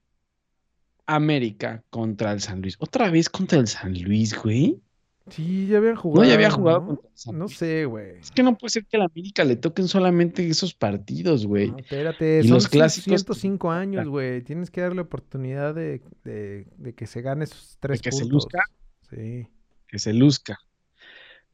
América 1.06 1.82
contra 1.90 2.32
el 2.32 2.40
San 2.40 2.60
Luis. 2.62 2.76
Otra 2.78 3.10
vez 3.10 3.28
contra 3.28 3.58
el 3.58 3.68
San 3.68 4.00
Luis, 4.02 4.36
güey. 4.40 4.80
Sí, 5.28 5.66
ya 5.66 5.78
habían 5.78 5.96
jugado. 5.96 6.22
No, 6.22 6.28
ya 6.28 6.34
había 6.34 6.50
jugado 6.50 6.80
¿no? 6.80 6.86
contra 6.86 7.08
el 7.10 7.18
San 7.18 7.38
No 7.38 7.44
Luis. 7.46 7.56
sé, 7.58 7.84
güey. 7.84 8.18
Es 8.20 8.30
que 8.30 8.42
no 8.44 8.56
puede 8.56 8.70
ser 8.70 8.86
que 8.86 8.96
a 8.96 9.00
la 9.00 9.06
América 9.06 9.44
le 9.44 9.56
toquen 9.56 9.88
solamente 9.88 10.46
esos 10.48 10.72
partidos, 10.74 11.46
güey. 11.46 11.70
No, 11.72 11.78
espérate, 11.78 12.40
Y 12.44 12.48
son 12.48 12.54
los 12.54 12.68
clásicos- 12.68 13.04
105 13.24 13.70
años, 13.72 14.06
güey. 14.06 14.42
Tienes 14.42 14.70
que 14.70 14.82
darle 14.82 15.00
oportunidad 15.00 15.74
de, 15.74 16.00
de- 16.24 16.66
de 16.76 16.94
que 16.94 17.06
se 17.08 17.22
gane 17.22 17.44
esos 17.44 17.76
tres 17.80 18.00
que 18.00 18.12
se 18.12 18.24
luzca. 18.24 18.62
Sí. 19.10 19.48
Que 19.88 19.98
se 19.98 20.12
luzca. 20.12 20.58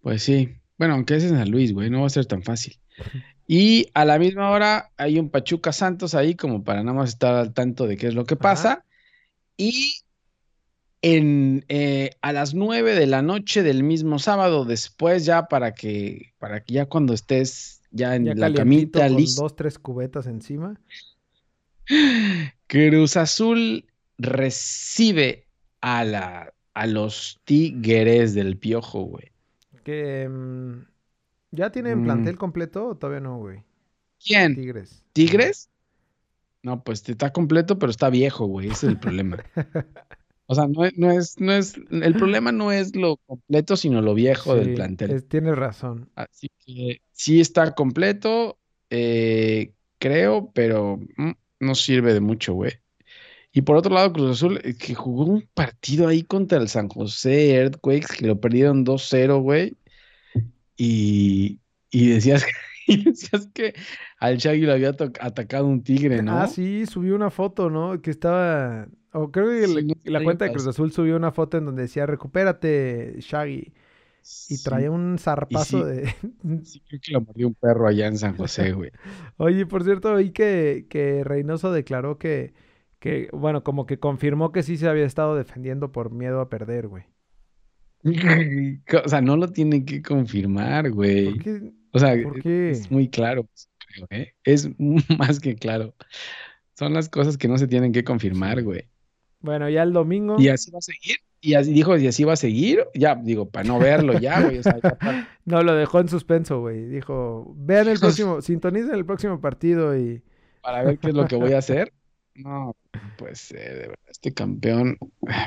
Pues 0.00 0.22
sí. 0.22 0.50
Bueno, 0.78 0.94
aunque 0.94 1.16
es 1.16 1.24
en 1.24 1.30
San 1.38 1.50
Luis, 1.50 1.72
güey, 1.72 1.88
no 1.88 2.00
va 2.00 2.06
a 2.06 2.10
ser 2.10 2.26
tan 2.26 2.42
fácil. 2.42 2.78
Y 3.48 3.88
a 3.94 4.04
la 4.04 4.18
misma 4.20 4.48
hora 4.50 4.92
hay 4.96 5.18
un 5.18 5.28
Pachuca 5.28 5.72
Santos 5.72 6.14
ahí 6.14 6.36
como 6.36 6.62
para 6.62 6.82
nada 6.84 6.96
más 6.96 7.10
estar 7.10 7.34
al 7.34 7.52
tanto 7.52 7.86
de 7.86 7.96
qué 7.96 8.06
es 8.06 8.14
lo 8.14 8.24
que 8.24 8.36
pasa. 8.36 8.84
Y 9.56 9.94
en, 11.02 11.64
eh, 11.68 12.10
a 12.22 12.32
las 12.32 12.54
9 12.54 12.94
de 12.94 13.06
la 13.06 13.22
noche 13.22 13.62
del 13.62 13.82
mismo 13.82 14.18
sábado, 14.18 14.64
después 14.64 15.24
ya 15.24 15.48
para 15.48 15.74
que, 15.74 16.32
para 16.38 16.62
que 16.62 16.74
ya 16.74 16.86
cuando 16.86 17.12
estés 17.12 17.80
ya 17.90 18.14
en 18.16 18.24
Ya 18.24 18.34
la 18.34 18.52
camita 18.52 19.08
con 19.08 19.16
dos, 19.16 19.56
tres 19.56 19.78
cubetas 19.78 20.26
encima. 20.26 20.80
Cruz 22.66 23.16
Azul 23.16 23.84
recibe 24.18 25.46
a, 25.80 26.04
la, 26.04 26.54
a 26.74 26.86
los 26.86 27.40
Tigres 27.44 28.34
del 28.34 28.56
Piojo, 28.56 29.02
güey. 29.02 29.32
Que 29.84 30.28
mm, 30.28 30.92
¿Ya 31.50 31.70
tienen 31.70 32.00
Mm. 32.00 32.04
plantel 32.04 32.38
completo 32.38 32.88
o 32.88 32.96
todavía 32.96 33.20
no, 33.20 33.38
güey? 33.38 33.62
¿Quién? 34.24 34.54
Tigres. 34.54 35.04
¿Tigres? 35.12 35.68
No, 36.62 36.82
pues 36.82 37.08
está 37.08 37.32
completo, 37.32 37.78
pero 37.78 37.90
está 37.90 38.08
viejo, 38.10 38.46
güey. 38.46 38.66
Ese 38.68 38.86
es 38.86 38.92
el 38.92 38.98
problema. 38.98 39.38
O 40.46 40.54
sea, 40.54 40.66
no 40.66 40.84
es, 40.84 40.98
no 40.98 41.10
es, 41.10 41.40
no 41.40 41.52
es, 41.52 41.76
el 41.90 42.14
problema 42.14 42.52
no 42.52 42.72
es 42.72 42.94
lo 42.94 43.16
completo, 43.24 43.74
sino 43.74 44.02
lo 44.02 44.12
viejo 44.12 44.54
del 44.54 44.74
plantel. 44.74 45.12
es- 45.12 45.26
tienes 45.26 45.56
razón. 45.56 46.10
Así 46.14 46.50
que 46.66 47.00
sí 47.12 47.40
está 47.40 47.74
completo, 47.74 48.58
eh, 48.90 49.72
creo, 49.98 50.50
pero 50.52 50.98
mm, 51.16 51.30
no 51.60 51.74
sirve 51.74 52.12
de 52.12 52.20
mucho, 52.20 52.52
güey. 52.52 52.72
Y 53.52 53.62
por 53.62 53.76
otro 53.76 53.94
lado, 53.94 54.12
Cruz 54.12 54.32
Azul, 54.32 54.60
eh, 54.62 54.74
que 54.74 54.94
jugó 54.94 55.24
un 55.24 55.48
partido 55.54 56.08
ahí 56.08 56.22
contra 56.22 56.58
el 56.58 56.68
San 56.68 56.88
José 56.88 57.54
Earthquakes, 57.54 58.08
que 58.18 58.26
lo 58.26 58.38
perdieron 58.38 58.84
2-0, 58.84 59.40
güey. 59.40 59.74
Y, 60.76 61.60
y 61.90 62.08
decías, 62.08 62.44
y 62.86 63.04
decías 63.04 63.48
que 63.54 63.74
al 64.18 64.36
Shaggy 64.38 64.62
lo 64.62 64.72
había 64.72 64.90
atacado 64.90 65.66
un 65.66 65.82
tigre, 65.82 66.22
¿no? 66.22 66.40
Ah, 66.40 66.46
sí, 66.46 66.86
subió 66.86 67.14
una 67.14 67.30
foto, 67.30 67.70
¿no? 67.70 68.00
Que 68.02 68.10
estaba. 68.10 68.88
O 69.12 69.30
creo 69.30 69.48
que 69.50 69.66
Sí, 69.66 69.74
la- 69.74 69.82
no 69.82 69.94
la 70.04 70.18
sé, 70.20 70.24
cuenta 70.24 70.44
de. 70.46 70.52
Cruz 70.52 70.66
Azul 70.66 70.92
subió 70.92 71.16
una 71.16 71.32
foto 71.32 71.58
en 71.58 71.66
donde 71.66 71.82
decía 71.82 72.06
recupérate, 72.06 73.16
Shaggy. 73.20 73.72
Y 74.48 74.56
Sí, 74.56 74.62
traía 74.62 74.90
un 74.90 75.18
zarpazo 75.18 75.78
sí. 75.80 75.84
de. 75.84 76.04
sí, 76.64 76.80
creo 76.88 77.00
que 77.02 77.12
lo 77.12 77.20
mordió 77.22 77.48
un 77.48 77.54
perro 77.54 77.88
allá 77.88 78.06
en 78.06 78.16
San 78.18 78.36
José, 78.36 78.72
güey. 78.72 78.90
Oye, 79.36 79.66
por 79.66 79.82
cierto, 79.84 80.12
oí 80.14 80.30
que, 80.30 80.86
que 80.88 81.24
Reynoso 81.24 81.72
declaró 81.72 82.18
que, 82.18 82.54
que, 83.00 83.28
bueno, 83.32 83.64
como 83.64 83.84
que 83.84 83.98
confirmó 83.98 84.52
que 84.52 84.62
sí 84.62 84.76
se 84.76 84.88
había 84.88 85.04
estado 85.06 85.34
defendiendo 85.36 85.90
por 85.90 86.12
miedo 86.12 86.40
a 86.40 86.48
perder, 86.48 86.86
güey. 86.88 87.04
O 89.04 89.08
sea, 89.08 89.20
no 89.20 89.36
lo 89.36 89.48
tienen 89.48 89.84
que 89.84 90.02
confirmar, 90.02 90.90
güey. 90.90 91.34
¿Por 91.34 91.42
qué? 91.42 91.72
O 91.92 91.98
sea, 91.98 92.14
¿Por 92.22 92.46
es- 92.46 92.90
muy 92.90 93.08
claro, 93.08 93.48
creo, 93.94 94.06
¿eh? 94.10 94.34
Es 94.44 94.68
más 95.18 95.40
que 95.40 95.54
claro. 95.54 95.94
Son 96.78 96.94
las 96.94 97.08
cosas 97.08 97.36
que 97.36 97.48
no 97.48 97.58
se 97.58 97.68
tienen 97.68 97.92
que 97.92 98.04
confirmar, 98.04 98.62
güey. 98.62 98.88
Bueno, 99.40 99.68
ya 99.68 99.82
el 99.82 99.92
domingo. 99.92 100.36
Y 100.38 100.48
así 100.48 100.70
va 100.70 100.78
a 100.78 100.82
seguir. 100.82 101.16
Y 101.40 101.54
así 101.54 101.72
dijo, 101.72 101.96
y 101.96 102.06
así 102.06 102.22
va 102.24 102.34
a 102.34 102.36
seguir. 102.36 102.84
Ya, 102.94 103.16
digo, 103.16 103.50
para 103.50 103.66
no 103.66 103.78
verlo 103.78 104.18
ya, 104.18 104.40
güey. 104.42 104.58
O 104.58 104.62
sea, 104.62 104.78
ya 104.80 104.96
No, 105.44 105.62
lo 105.62 105.74
dejó 105.74 106.00
en 106.00 106.08
suspenso, 106.08 106.60
güey. 106.60 106.86
Dijo, 106.86 107.52
vean 107.56 107.88
el 107.88 107.98
próximo, 107.98 108.40
sintonicen 108.40 108.94
el 108.94 109.04
próximo 109.04 109.40
partido 109.40 109.98
y... 109.98 110.22
para 110.62 110.82
ver 110.84 110.98
qué 110.98 111.08
es 111.08 111.14
lo 111.14 111.26
que 111.26 111.36
voy 111.36 111.52
a 111.52 111.58
hacer. 111.58 111.92
No, 112.34 112.74
pues 113.22 113.48
de 113.50 113.58
verdad, 113.88 113.94
este 114.10 114.32
campeón. 114.34 114.98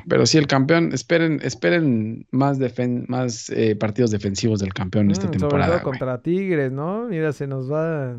Pero 0.08 0.26
sí, 0.26 0.38
el 0.38 0.48
campeón, 0.48 0.92
esperen, 0.94 1.40
esperen 1.44 2.28
más, 2.32 2.60
defen- 2.60 3.06
más 3.08 3.50
eh, 3.50 3.76
partidos 3.76 4.12
defensivos 4.12 4.60
del 4.60 4.74
campeón 4.74 5.12
esta 5.12 5.24
Mm, 5.24 5.28
sobre 5.28 5.40
temporada. 5.40 5.68
todo 5.80 5.84
güey. 5.84 5.92
contra 6.00 6.22
Tigres, 6.22 6.72
¿no? 6.72 7.08
Mira, 7.08 7.32
se 7.34 7.48
nos 7.48 7.72
va... 7.72 8.18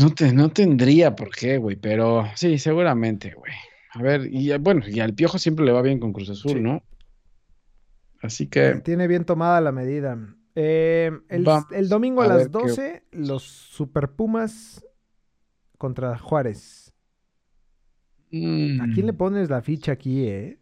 No, 0.00 0.10
te, 0.14 0.32
no 0.32 0.50
tendría 0.50 1.16
por 1.16 1.30
qué, 1.30 1.56
güey, 1.56 1.76
pero 1.76 2.24
sí, 2.34 2.58
seguramente, 2.58 3.32
güey. 3.34 3.52
A 3.94 4.02
ver, 4.02 4.26
y 4.30 4.52
eh, 4.52 4.58
bueno, 4.58 4.82
y 4.86 5.00
al 5.00 5.14
Piojo 5.14 5.38
siempre 5.38 5.64
le 5.64 5.72
va 5.72 5.80
bien 5.82 5.98
con 5.98 6.12
Cruz 6.12 6.28
Azul, 6.30 6.52
Sí. 6.52 6.60
¿no? 6.60 6.82
Así 8.20 8.48
que, 8.48 8.76
Tiene 8.84 9.06
bien 9.08 9.24
tomada 9.24 9.60
la 9.60 9.72
medida. 9.72 10.18
Eh, 10.54 11.10
el, 11.28 11.46
el 11.72 11.88
domingo 11.88 12.22
a, 12.22 12.26
a 12.26 12.28
las 12.28 12.36
ver 12.38 12.46
qué- 12.48 12.68
12, 12.68 13.02
los 13.12 13.42
Super 13.42 14.10
Pumas 14.10 14.84
contra 15.78 16.18
Juárez. 16.18 16.91
¿A 18.32 18.86
quién 18.94 19.06
le 19.06 19.12
mm, 19.12 19.16
pones 19.16 19.50
la 19.50 19.60
ficha 19.62 19.92
aquí, 19.92 20.24
eh? 20.24 20.58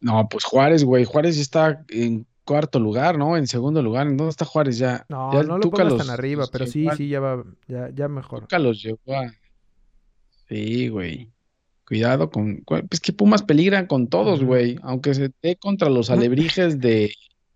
no, 0.00 0.28
pues 0.28 0.44
Juárez, 0.44 0.84
güey, 0.84 1.04
Juárez 1.04 1.36
ya 1.36 1.42
está 1.42 1.84
en 1.88 2.26
cuarto 2.44 2.78
lugar, 2.78 3.18
¿no? 3.18 3.36
En 3.36 3.46
segundo 3.46 3.82
lugar, 3.82 4.06
¿en 4.06 4.16
dónde 4.16 4.30
está 4.30 4.44
Juárez 4.44 4.78
ya? 4.78 5.04
No, 5.08 5.32
Ya 5.32 5.42
no 5.42 5.58
lo 5.58 5.70
pongas 5.70 5.88
los- 5.88 5.98
tan 5.98 6.10
arriba, 6.10 6.42
los 6.42 6.50
pero 6.50 6.66
sí, 6.66 6.86
sí, 6.96 7.08
ya 7.08 7.20
va, 7.20 7.44
ya, 7.66 7.90
ya 7.94 8.08
mejor. 8.08 8.42
Tuca 8.42 8.58
los 8.58 8.82
llevó 8.82 9.00
a... 9.08 9.32
Sí, 10.48 10.88
güey. 10.88 11.32
Cuidado 11.86 12.30
con... 12.30 12.62
Pues 12.64 13.00
que 13.00 13.12
Pumas 13.12 13.42
peligran 13.42 13.86
con 13.86 14.08
todos, 14.08 14.42
güey. 14.44 14.78
Aunque 14.82 15.14
se 15.14 15.32
dé 15.42 15.56
contra 15.56 15.88
los 15.90 16.10
alebrijes 16.10 16.78
de... 16.80 17.12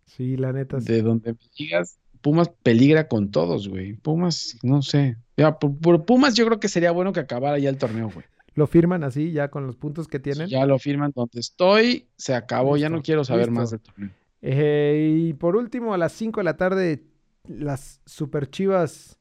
Sí, 0.07 0.37
la 0.37 0.53
neta. 0.53 0.81
sí. 0.81 0.93
de 0.93 1.03
donde 1.03 1.33
me 1.33 1.39
digas, 1.57 1.99
Pumas 2.21 2.51
peligra 2.63 3.07
con 3.09 3.31
todos, 3.31 3.69
güey. 3.69 3.95
Pumas, 3.95 4.59
no 4.63 4.83
sé. 4.83 5.17
Ya, 5.37 5.59
por, 5.59 5.77
por 5.79 6.05
Pumas 6.05 6.35
yo 6.35 6.47
creo 6.47 6.59
que 6.61 6.69
sería 6.69 6.91
bueno 6.91 7.13
que 7.13 7.21
acabara 7.21 7.59
ya 7.59 7.71
el 7.71 7.79
torneo, 7.79 8.11
güey. 8.13 8.27
Lo 8.61 8.67
firman 8.67 9.05
así, 9.05 9.33
ya 9.33 9.49
con 9.49 9.67
los 9.67 9.77
puntos 9.77 10.07
que 10.07 10.19
tienen. 10.19 10.47
Ya 10.47 10.67
lo 10.67 10.79
firman 10.79 11.13
donde 11.15 11.41
estoy, 11.41 12.09
se 12.19 12.35
acabó, 12.35 12.77
ya 12.77 12.91
no 12.91 13.01
quiero 13.01 13.25
saber 13.25 13.51
más 13.51 13.71
del 13.71 13.81
torneo. 13.81 14.11
Eh, 14.43 15.17
y 15.19 15.33
por 15.33 15.57
último, 15.57 15.95
a 15.95 15.97
las 15.97 16.13
5 16.13 16.41
de 16.41 16.45
la 16.45 16.59
tarde, 16.59 17.03
las 17.49 18.03
super 18.05 18.51
chivas 18.51 19.19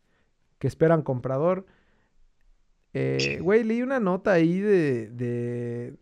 que 0.57 0.67
esperan 0.67 1.03
comprador. 1.03 1.67
Eh, 2.93 3.39
güey, 3.41 3.63
leí 3.63 3.81
una 3.81 4.01
nota 4.01 4.33
ahí 4.33 4.59
de, 4.59 5.07
de... 5.07 5.95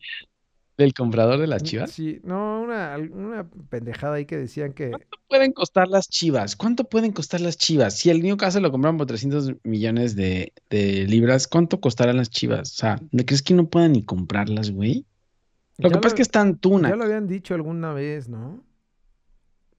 ¿Del 0.78 0.94
comprador 0.94 1.40
de 1.40 1.48
las 1.48 1.64
chivas? 1.64 1.90
Sí, 1.92 2.20
no, 2.24 2.62
una, 2.62 2.96
una 3.12 3.48
pendejada 3.70 4.16
ahí 4.18 4.26
que 4.26 4.38
decían 4.38 4.74
que... 4.74 4.92
¿Cuánto 4.92 5.18
pueden 5.28 5.52
costar 5.52 5.88
las 5.88 6.08
chivas? 6.08 6.56
¿Cuánto 6.56 6.84
pueden 6.84 7.12
costar 7.14 7.42
las 7.42 7.58
chivas? 7.58 7.98
Si 7.98 8.12
el 8.12 8.22
Newcastle 8.22 8.62
lo 8.62 8.70
compraron 8.72 8.98
por 8.98 9.08
300 9.08 9.54
millones 9.64 10.16
de, 10.16 10.54
de 10.70 11.06
libras, 11.08 11.48
¿cuánto 11.48 11.80
costarán 11.80 12.18
las 12.18 12.30
chivas? 12.30 12.74
O 12.74 12.76
sea, 12.76 13.02
¿no 13.12 13.26
crees 13.26 13.42
que 13.42 13.56
no 13.56 13.68
puedan 13.68 13.94
ni 13.94 14.04
comprarlas, 14.04 14.70
güey? 14.70 15.06
Lo 15.80 15.90
que 15.90 15.96
pasa 15.98 16.10
es 16.10 16.14
que 16.14 16.22
está 16.22 16.42
Antuna. 16.42 16.90
Ya 16.90 16.96
lo 16.96 17.06
habían 17.06 17.28
dicho 17.28 17.56
alguna 17.56 17.94
vez, 17.94 18.30
¿no? 18.30 18.64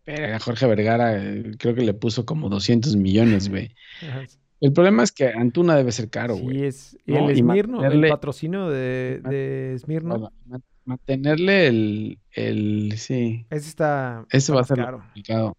Pero 0.04 0.34
a 0.34 0.38
Jorge 0.40 0.66
Vergara 0.66 1.22
eh, 1.22 1.52
creo 1.58 1.74
que 1.74 1.82
le 1.82 1.94
puso 1.94 2.24
como 2.24 2.48
200 2.48 2.96
millones, 2.96 3.48
güey. 3.48 3.70
El 4.60 4.72
problema 4.72 5.04
es 5.04 5.12
que 5.12 5.28
Antuna 5.28 5.76
debe 5.76 5.92
ser 5.92 6.10
caro, 6.10 6.34
Sí, 6.34 6.42
güey. 6.42 6.64
es. 6.64 6.98
Y 7.06 7.12
¿no? 7.12 7.28
el 7.30 7.36
Y 7.36 7.40
Smirno, 7.40 7.78
el 7.84 7.92
mantenerle- 7.92 8.08
patrocinio 8.08 8.68
de, 8.68 9.20
de 9.22 9.76
Smirno, 9.78 10.18
Bueno, 10.18 10.32
ma- 10.46 10.60
mantenerle 10.88 11.66
el, 11.68 12.18
el, 12.32 12.94
sí, 12.98 13.46
ese 13.50 13.68
está, 13.68 14.26
eso 14.30 14.52
está 14.52 14.54
va 14.54 14.60
a 14.62 14.64
ser 14.64 14.78
lo 14.78 14.90
complicado. 14.90 15.56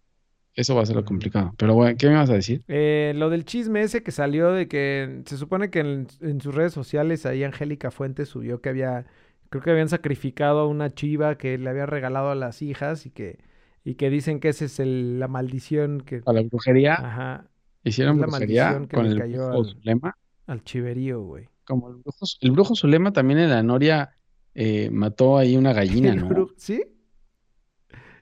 Eso 0.54 0.74
va 0.74 0.82
a 0.82 0.86
ser 0.86 0.96
lo 0.96 1.04
complicado. 1.04 1.54
Pero 1.58 1.74
bueno, 1.74 1.96
¿qué 1.98 2.08
me 2.08 2.16
vas 2.16 2.30
a 2.30 2.34
decir? 2.34 2.64
Eh, 2.68 3.12
lo 3.16 3.30
del 3.30 3.44
chisme 3.44 3.82
ese 3.82 4.02
que 4.02 4.10
salió 4.12 4.52
de 4.52 4.68
que 4.68 5.22
se 5.26 5.36
supone 5.38 5.70
que 5.70 5.80
en, 5.80 6.06
en 6.20 6.40
sus 6.40 6.54
redes 6.54 6.72
sociales 6.72 7.26
ahí 7.26 7.44
Angélica 7.44 7.90
Fuentes 7.90 8.28
subió 8.28 8.60
que 8.60 8.68
había, 8.68 9.06
creo 9.48 9.62
que 9.62 9.70
habían 9.70 9.88
sacrificado 9.88 10.60
a 10.60 10.66
una 10.66 10.90
chiva 10.90 11.38
que 11.38 11.56
le 11.58 11.70
había 11.70 11.86
regalado 11.86 12.30
a 12.30 12.34
las 12.34 12.62
hijas 12.62 13.06
y 13.06 13.10
que, 13.10 13.38
y 13.84 13.94
que 13.94 14.10
dicen 14.10 14.40
que 14.40 14.48
esa 14.50 14.64
es 14.66 14.80
el- 14.80 15.18
la 15.20 15.28
maldición 15.28 16.00
que, 16.02 16.22
A 16.26 16.32
la 16.32 16.42
brujería, 16.42 16.94
ajá, 16.94 17.48
hicieron 17.84 18.20
la 18.20 18.26
brujería 18.26 18.64
maldición 18.64 18.88
que 18.88 18.96
con 18.96 19.04
le 19.06 19.12
el 19.12 19.18
cayó 19.18 19.46
brujo 19.48 19.58
al- 19.60 19.66
Zulema. 19.66 20.16
al 20.46 20.64
chiverío, 20.64 21.22
güey. 21.22 21.48
Como 21.64 21.88
el 21.90 21.96
brujo, 21.96 22.26
el 22.40 22.50
brujo 22.50 22.74
Zulema 22.74 23.12
también 23.12 23.38
en 23.38 23.50
la 23.50 23.62
Noria 23.62 24.16
eh, 24.54 24.90
mató 24.90 25.38
ahí 25.38 25.56
una 25.56 25.72
gallina, 25.72 26.14
¿no? 26.16 26.48
¿Sí? 26.56 26.82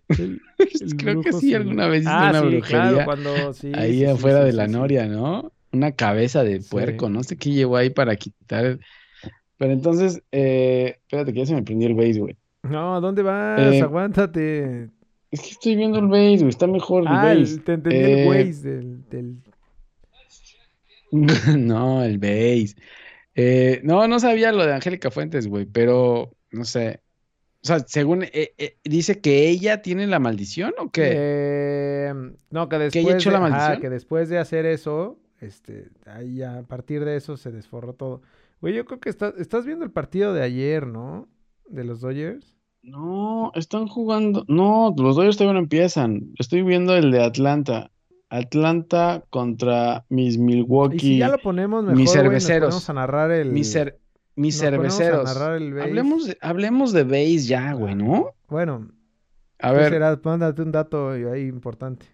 El- 0.09 0.41
el 0.81 0.97
Creo 0.97 1.21
que 1.23 1.33
sí, 1.33 1.55
alguna 1.55 1.87
vez 1.89 2.05
hizo 2.05 2.11
Ah, 2.11 2.31
una 2.31 2.41
sí, 2.41 2.49
brujería 2.51 2.81
claro, 2.93 3.05
cuando, 3.05 3.53
sí, 3.53 3.73
ahí 3.75 4.05
sí, 4.05 4.07
afuera 4.07 4.39
sí, 4.41 4.47
de 4.47 4.51
sí, 4.53 4.57
la 4.57 4.67
sí. 4.67 4.73
Noria, 4.73 5.07
¿no? 5.07 5.53
Una 5.73 5.93
cabeza 5.93 6.43
de 6.45 6.61
Sí. 6.61 6.69
puerco, 6.71 7.09
no 7.11 7.23
sé 7.23 7.37
qué 7.37 7.51
llevó 7.51 7.77
ahí 7.77 7.91
para 7.91 8.17
quitar. 8.17 8.79
Pero 9.59 9.73
entonces, 9.73 10.23
eh, 10.33 10.97
espérate 11.03 11.33
que 11.33 11.41
ya 11.41 11.47
se 11.47 11.55
me 11.55 11.63
prendió 11.63 11.89
el 11.89 11.95
Waze, 11.95 12.21
güey. 12.21 12.37
No, 12.63 12.97
¿a 12.97 13.01
dónde 13.01 13.23
vas? 13.23 13.59
Eh, 13.59 13.83
Aguántate. 13.83 14.91
Es 15.31 15.41
que 15.43 15.51
estoy 15.51 15.77
viendo 15.77 15.99
el 15.99 16.07
Waze, 16.07 16.39
güey, 16.39 16.49
está 16.49 16.67
mejor 16.67 17.03
el 17.03 17.09
Ah, 17.09 17.33
el- 17.33 17.63
te 17.63 17.73
entendí 17.75 18.05
Eh, 18.05 18.13
el 18.23 18.29
Waze 18.29 18.69
del, 18.69 19.09
del... 19.11 19.37
No, 21.57 22.03
el 22.05 22.19
Waze. 22.19 22.75
Eh, 23.41 23.81
no, 23.85 24.09
no 24.09 24.19
sabía 24.19 24.51
lo 24.51 24.67
de 24.67 24.75
Angélica 24.75 25.13
Fuentes, 25.13 25.47
güey, 25.47 25.65
pero 25.65 26.33
no 26.51 26.65
sé. 26.65 27.01
O 27.63 27.67
sea, 27.69 27.79
según 27.81 28.25
eh, 28.25 28.55
eh, 28.59 28.79
dice 28.83 29.21
que 29.21 29.49
ella 29.49 29.81
tiene 29.81 30.09
la 30.09 30.19
maldición 30.19 30.73
o 30.79 30.91
qué? 30.91 31.13
Eh, 31.15 32.15
no, 32.51 32.69
que 32.69 32.77
ella 32.77 32.85
después 32.87 33.15
echó 33.15 33.31
de, 33.31 33.35
la 33.35 33.41
maldición? 33.41 33.81
que 33.81 33.91
después 33.91 34.29
de 34.29 34.39
hacer 34.39 34.67
eso, 34.67 35.21
este, 35.41 35.89
ahí 36.07 36.37
ya, 36.37 36.59
a 36.59 36.63
partir 36.65 37.05
de 37.05 37.17
eso 37.17 37.37
se 37.37 37.53
desforró 37.53 37.93
todo. 37.93 38.23
Güey, 38.61 38.75
yo 38.75 38.85
creo 38.85 38.99
que 38.99 39.09
está- 39.09 39.35
estás 39.39 39.65
viendo 39.65 39.85
el 39.85 39.93
partido 39.93 40.35
de 40.35 40.43
ayer, 40.43 40.89
¿no? 40.89 41.29
De 41.69 41.85
los 41.85 42.01
Dodgers. 42.01 42.57
No, 42.83 43.53
están 43.55 43.87
jugando. 43.87 44.45
No, 44.49 44.93
los 44.99 45.15
Dodgers 45.15 45.37
todavía 45.37 45.55
no 45.55 45.61
empiezan. 45.61 46.33
Estoy 46.41 46.63
viendo 46.63 46.97
el 46.97 47.13
de 47.13 47.23
Atlanta. 47.23 47.93
Atlanta 48.31 49.25
contra 49.31 50.05
mis 50.09 50.29
Y 50.29 50.33
si 50.33 50.39
Milwaukee, 50.39 51.19
ya 51.19 51.29
lo 51.29 51.39
ponemos 51.39 51.83
mejor, 51.85 51.97
mis 51.97 52.05
nos 52.07 52.15
cerveceros. 52.15 52.69
ponemos 52.69 52.91
a 52.91 52.93
narrar 52.95 53.31
el... 53.31 53.51
mis, 53.53 53.75
cer- 53.75 53.97
mis 54.37 54.57
nos 54.63 54.71
ponemos 54.71 54.95
a 54.95 54.97
cerveceros. 54.99 55.25
narrar 55.25 55.57
el. 55.57 55.81
Hablemos 55.81 56.27
de, 56.27 56.39
hablemos 56.41 56.93
de 56.93 57.05
base 57.05 57.39
ya, 57.39 57.73
güey, 57.73 57.95
¿no? 57.95 58.35
Bueno, 58.49 58.89
A 59.59 59.71
¿qué 59.73 59.77
ver, 59.77 59.91
será? 59.93 60.21
Mándate 60.23 60.63
un 60.63 60.73
dato 60.73 61.11
ahí 61.11 61.47
importante. 61.47 62.07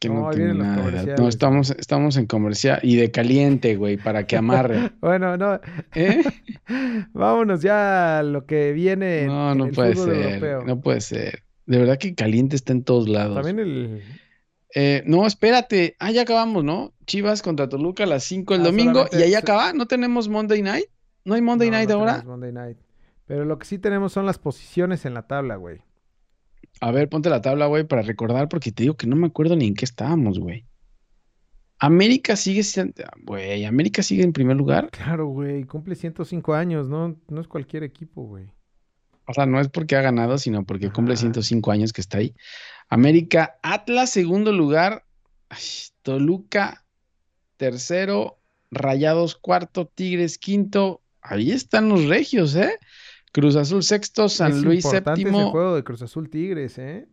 que 0.00 0.08
No, 0.08 0.14
no 0.14 0.28
ahí 0.28 0.36
tengo 0.36 0.52
vienen 0.54 0.58
los 0.76 0.92
nada. 1.04 1.16
No, 1.18 1.28
estamos, 1.28 1.70
estamos 1.70 2.16
en 2.18 2.26
comercial 2.26 2.78
y 2.82 2.96
de 2.96 3.10
caliente, 3.10 3.76
güey, 3.76 3.96
para 3.96 4.26
que 4.26 4.36
amarre. 4.36 4.92
Bueno, 5.00 5.36
no, 5.38 5.58
¿Eh? 5.94 6.22
vámonos 7.14 7.62
ya 7.62 8.18
a 8.18 8.22
lo 8.22 8.44
que 8.46 8.72
viene 8.72 9.22
en, 9.22 9.26
No, 9.28 9.52
en 9.52 9.58
no 9.58 9.64
el 9.66 9.72
puede 9.72 9.96
ser. 9.96 10.14
europeo. 10.14 10.64
No 10.66 10.80
puede 10.80 11.00
ser. 11.00 11.42
De 11.64 11.78
verdad 11.78 11.98
que 11.98 12.14
caliente 12.14 12.54
está 12.56 12.72
en 12.72 12.84
todos 12.84 13.08
lados. 13.08 13.34
También 13.34 13.58
el... 13.58 14.02
Eh, 14.78 15.02
no, 15.06 15.26
espérate. 15.26 15.96
Ah, 15.98 16.10
ya 16.10 16.22
acabamos, 16.22 16.62
¿no? 16.62 16.92
Chivas 17.06 17.40
contra 17.40 17.66
Toluca 17.66 18.04
a 18.04 18.06
las 18.06 18.24
5 18.24 18.54
el 18.54 18.60
Ah, 18.60 18.64
domingo 18.64 19.06
y 19.10 19.22
ahí 19.22 19.34
acaba. 19.34 19.72
¿No 19.72 19.86
tenemos 19.86 20.28
Monday 20.28 20.60
Night? 20.60 20.84
¿No 21.24 21.34
hay 21.34 21.40
Monday 21.40 21.70
No, 21.70 21.76
Night 21.78 21.88
no 21.88 21.94
ahora? 21.96 22.22
Monday 22.26 22.52
Night. 22.52 22.76
Pero 23.24 23.46
lo 23.46 23.58
que 23.58 23.64
sí 23.64 23.78
tenemos 23.78 24.12
son 24.12 24.26
las 24.26 24.36
posiciones 24.38 25.06
en 25.06 25.14
la 25.14 25.26
tabla, 25.26 25.56
güey. 25.56 25.80
A 26.82 26.90
ver, 26.90 27.08
ponte 27.08 27.30
la 27.30 27.40
tabla, 27.40 27.66
güey, 27.66 27.84
para 27.84 28.02
recordar, 28.02 28.50
porque 28.50 28.70
te 28.70 28.82
digo 28.82 28.98
que 28.98 29.06
no 29.06 29.16
me 29.16 29.26
acuerdo 29.28 29.56
ni 29.56 29.66
en 29.66 29.74
qué 29.74 29.86
estábamos, 29.86 30.38
güey. 30.38 30.66
América 31.78 32.36
sigue 32.36 32.62
siendo. 32.62 33.02
Güey, 33.24 33.64
América 33.64 34.02
sigue 34.02 34.24
en 34.24 34.32
primer 34.34 34.58
lugar. 34.58 34.90
Claro, 34.90 35.26
güey, 35.28 35.64
cumple 35.64 35.94
105 35.94 36.52
años, 36.54 36.88
no, 36.88 37.16
no 37.28 37.40
es 37.40 37.48
cualquier 37.48 37.82
equipo, 37.82 38.22
güey. 38.24 38.46
O 39.26 39.34
sea, 39.34 39.46
no 39.46 39.58
es 39.60 39.68
porque 39.68 39.96
ha 39.96 40.02
ganado, 40.02 40.38
sino 40.38 40.64
porque 40.64 40.90
cumple 40.90 41.14
Ajá. 41.14 41.22
105 41.22 41.70
años 41.72 41.92
que 41.92 42.00
está 42.00 42.18
ahí. 42.18 42.34
América, 42.88 43.58
Atlas, 43.62 44.10
segundo 44.10 44.52
lugar. 44.52 45.04
Ay, 45.48 45.58
Toluca, 46.02 46.84
tercero. 47.56 48.38
Rayados, 48.70 49.36
cuarto. 49.36 49.86
Tigres, 49.86 50.38
quinto. 50.38 51.00
Ahí 51.20 51.50
están 51.50 51.88
los 51.88 52.04
regios, 52.06 52.54
¿eh? 52.56 52.76
Cruz 53.32 53.56
Azul, 53.56 53.82
sexto. 53.82 54.28
San 54.28 54.52
es 54.52 54.62
Luis, 54.62 54.84
importante 54.84 55.20
ese 55.22 55.30
séptimo. 55.30 55.50
juego 55.50 55.74
de 55.76 55.84
Cruz 55.84 56.02
Azul 56.02 56.30
Tigres, 56.30 56.78
¿eh? 56.78 57.06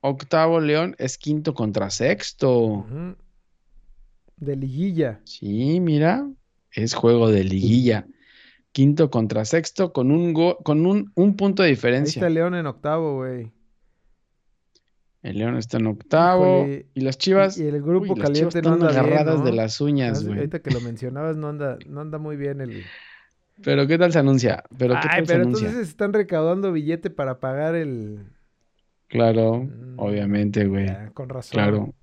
Octavo, 0.00 0.60
León 0.60 0.94
es 0.98 1.18
quinto 1.18 1.54
contra 1.54 1.90
sexto. 1.90 2.86
De 4.36 4.56
liguilla. 4.56 5.20
Sí, 5.24 5.80
mira, 5.80 6.26
es 6.72 6.94
juego 6.94 7.30
de 7.30 7.44
liguilla. 7.44 8.06
Quinto 8.72 9.10
contra 9.10 9.44
sexto 9.44 9.92
con 9.92 10.10
un 10.12 10.32
go- 10.32 10.58
con 10.58 10.86
un, 10.86 11.10
un 11.14 11.36
punto 11.36 11.62
de 11.62 11.68
Ahí 11.68 11.74
diferencia. 11.74 12.20
está 12.20 12.28
el 12.28 12.34
León 12.34 12.54
en 12.54 12.66
octavo, 12.66 13.16
güey. 13.16 13.50
El 15.22 15.38
León 15.38 15.56
está 15.56 15.78
en 15.78 15.86
octavo. 15.88 16.60
Híjole, 16.60 16.86
Y 16.94 17.00
las 17.00 17.18
Chivas. 17.18 17.58
Y 17.58 17.66
el 17.66 17.82
grupo 17.82 18.12
uy, 18.14 18.20
las 18.20 18.32
Chivas 18.32 18.54
caliente 18.54 18.62
no 18.62 18.74
están 18.74 18.88
anda 18.88 19.02
bien, 19.02 19.14
agarradas 19.14 19.44
de 19.44 19.52
las 19.52 19.80
uñas, 19.80 20.24
güey. 20.24 20.38
Ahorita 20.38 20.60
que 20.60 20.70
lo 20.70 20.80
mencionabas, 20.82 21.36
no 21.36 21.48
anda, 21.48 21.78
no 21.86 22.00
anda 22.00 22.18
muy 22.18 22.36
bien 22.36 22.60
el... 22.60 22.84
Pero 23.62 23.86
¿qué 23.88 23.98
tal 23.98 24.12
se 24.12 24.20
anuncia? 24.20 24.62
Pero 24.78 24.94
¿qué 24.94 25.08
Ay, 25.10 25.18
tal 25.18 25.26
se 25.26 25.34
anuncia? 25.34 25.66
entonces 25.66 25.88
están 25.88 26.12
recaudando 26.12 26.72
billete 26.72 27.10
para 27.10 27.40
pagar 27.40 27.74
el... 27.74 28.26
Claro, 29.08 29.64
Mm, 29.64 29.94
obviamente, 29.98 30.66
güey. 30.66 30.86
Ya, 30.86 31.10
con 31.14 31.28
razón. 31.28 31.50
Claro. 31.52 31.94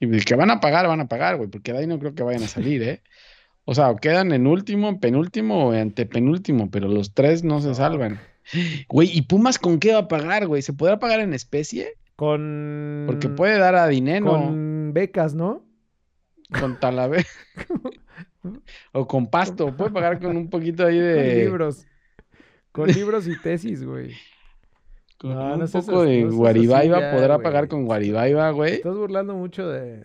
Y 0.00 0.18
que 0.24 0.34
van 0.34 0.50
a 0.50 0.60
pagar, 0.60 0.88
van 0.88 1.00
a 1.00 1.06
pagar, 1.08 1.36
güey, 1.36 1.48
porque 1.48 1.72
de 1.72 1.78
ahí 1.78 1.86
no 1.86 1.98
creo 1.98 2.14
que 2.14 2.24
vayan 2.24 2.42
a 2.42 2.48
salir, 2.48 2.82
¿eh? 2.82 3.02
O 3.64 3.74
sea, 3.76 3.90
o 3.90 3.96
quedan 3.96 4.32
en 4.32 4.48
último, 4.48 4.88
en 4.88 4.98
penúltimo 4.98 5.68
o 5.68 5.72
antepenúltimo, 5.72 6.68
pero 6.68 6.88
los 6.88 7.14
tres 7.14 7.44
no 7.44 7.60
se 7.60 7.76
salvan. 7.76 8.20
Güey, 8.88 9.16
¿y 9.16 9.22
Pumas 9.22 9.58
con 9.58 9.78
qué 9.78 9.92
va 9.92 10.00
a 10.00 10.08
pagar, 10.08 10.48
güey? 10.48 10.62
¿Se 10.62 10.72
podrá 10.72 10.98
pagar 10.98 11.20
en 11.20 11.32
especie? 11.32 11.96
Con... 12.22 13.02
Porque 13.08 13.28
puede 13.28 13.58
dar 13.58 13.74
a 13.74 13.88
dinero 13.88 14.26
Con 14.26 14.92
becas, 14.94 15.34
¿no? 15.34 15.64
con 16.60 16.78
Talavera 16.78 17.24
o 18.92 19.06
con 19.08 19.26
pasto. 19.26 19.74
Puede 19.76 19.90
pagar 19.90 20.20
con 20.20 20.36
un 20.36 20.48
poquito 20.48 20.86
ahí 20.86 20.96
Con 20.98 21.04
de. 21.04 21.44
libros. 21.46 21.86
Con 22.70 22.88
libros 22.90 23.26
y 23.26 23.36
tesis, 23.40 23.84
güey. 23.84 24.12
Con 25.18 25.34
No, 25.34 25.54
un 25.54 25.60
no 25.60 25.66
poco 25.66 26.02
de 26.04 26.22
no 26.24 26.32
Guaribaiba. 26.36 27.10
podrá 27.10 27.34
güey. 27.36 27.42
pagar 27.44 27.66
con 27.68 27.86
Guaribaiba, 27.86 28.50
güey. 28.52 28.74
Estás 28.74 28.96
burlando 28.96 29.34
mucho 29.34 29.68
de, 29.68 30.04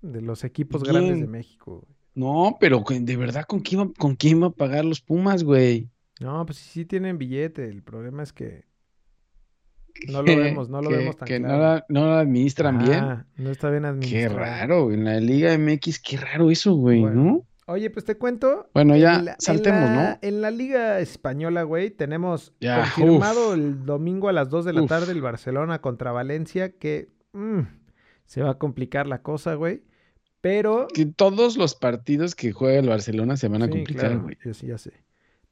de 0.00 0.20
los 0.22 0.44
equipos 0.44 0.82
¿Quién? 0.82 0.94
grandes 0.94 1.20
de 1.20 1.26
México, 1.26 1.80
güey. 1.80 1.92
No, 2.14 2.56
pero 2.60 2.84
de 2.88 3.16
verdad, 3.16 3.46
¿con 3.46 3.60
quién, 3.60 3.80
va- 3.80 3.92
con 3.98 4.14
quién 4.14 4.42
va 4.42 4.46
a 4.48 4.50
pagar 4.50 4.84
los 4.84 5.00
Pumas, 5.00 5.42
güey? 5.42 5.88
No, 6.20 6.44
pues 6.46 6.58
sí 6.58 6.84
tienen 6.84 7.18
billete. 7.18 7.66
El 7.68 7.82
problema 7.82 8.22
es 8.22 8.32
que 8.32 8.64
no 10.08 10.22
lo 10.22 10.24
vemos, 10.36 10.68
no 10.68 10.82
lo 10.82 10.90
que, 10.90 10.96
vemos 10.96 11.16
tan 11.16 11.26
que 11.28 11.40
no 11.40 11.48
claro. 11.48 11.62
la, 11.62 11.84
no 11.88 12.06
la 12.06 12.20
administran 12.20 12.78
bien. 12.78 12.94
Ah, 13.04 13.26
No 13.36 13.50
está 13.50 13.70
bien 13.70 13.82
Qué 13.82 13.88
administrado. 13.88 14.38
raro, 14.38 14.92
en 14.92 15.04
la 15.04 15.20
Liga 15.20 15.56
MX, 15.58 15.98
qué 16.00 16.16
raro 16.16 16.50
eso, 16.50 16.74
güey, 16.74 17.00
Bueno. 17.00 17.22
¿no? 17.24 17.46
Oye, 17.66 17.90
pues 17.90 18.04
te 18.04 18.16
cuento. 18.16 18.68
Bueno, 18.74 18.96
ya 18.96 19.22
la- 19.22 19.30
en 19.32 19.40
saltemos, 19.40 19.80
la- 19.82 20.10
¿no? 20.10 20.18
En 20.20 20.40
la 20.42 20.50
Liga 20.50 20.98
Española, 20.98 21.62
güey, 21.62 21.90
tenemos 21.90 22.52
Ya, 22.60 22.80
confirmado 22.80 23.48
uf. 23.50 23.54
el 23.54 23.86
domingo 23.86 24.28
a 24.28 24.32
las 24.32 24.50
2 24.50 24.64
de 24.64 24.72
la 24.72 24.82
Uf. 24.82 24.88
tarde 24.88 25.12
el 25.12 25.22
Barcelona 25.22 25.80
contra 25.80 26.10
Valencia, 26.10 26.72
que 26.76 27.08
mm, 27.32 27.60
se 28.26 28.42
va 28.42 28.50
a 28.50 28.58
complicar 28.58 29.06
la 29.06 29.22
cosa, 29.22 29.54
güey. 29.54 29.82
Pero 30.40 30.88
Que 30.92 31.06
todos 31.06 31.56
los 31.56 31.76
partidos 31.76 32.34
que 32.34 32.50
juega 32.50 32.80
el 32.80 32.88
Barcelona 32.88 33.36
se 33.36 33.46
van 33.46 33.62
a 33.62 33.66
Sí, 33.66 33.70
complicar, 33.70 34.08
claro, 34.10 34.22
güey. 34.22 34.36
sí, 34.54 34.66
ya 34.66 34.76
sé. 34.76 34.92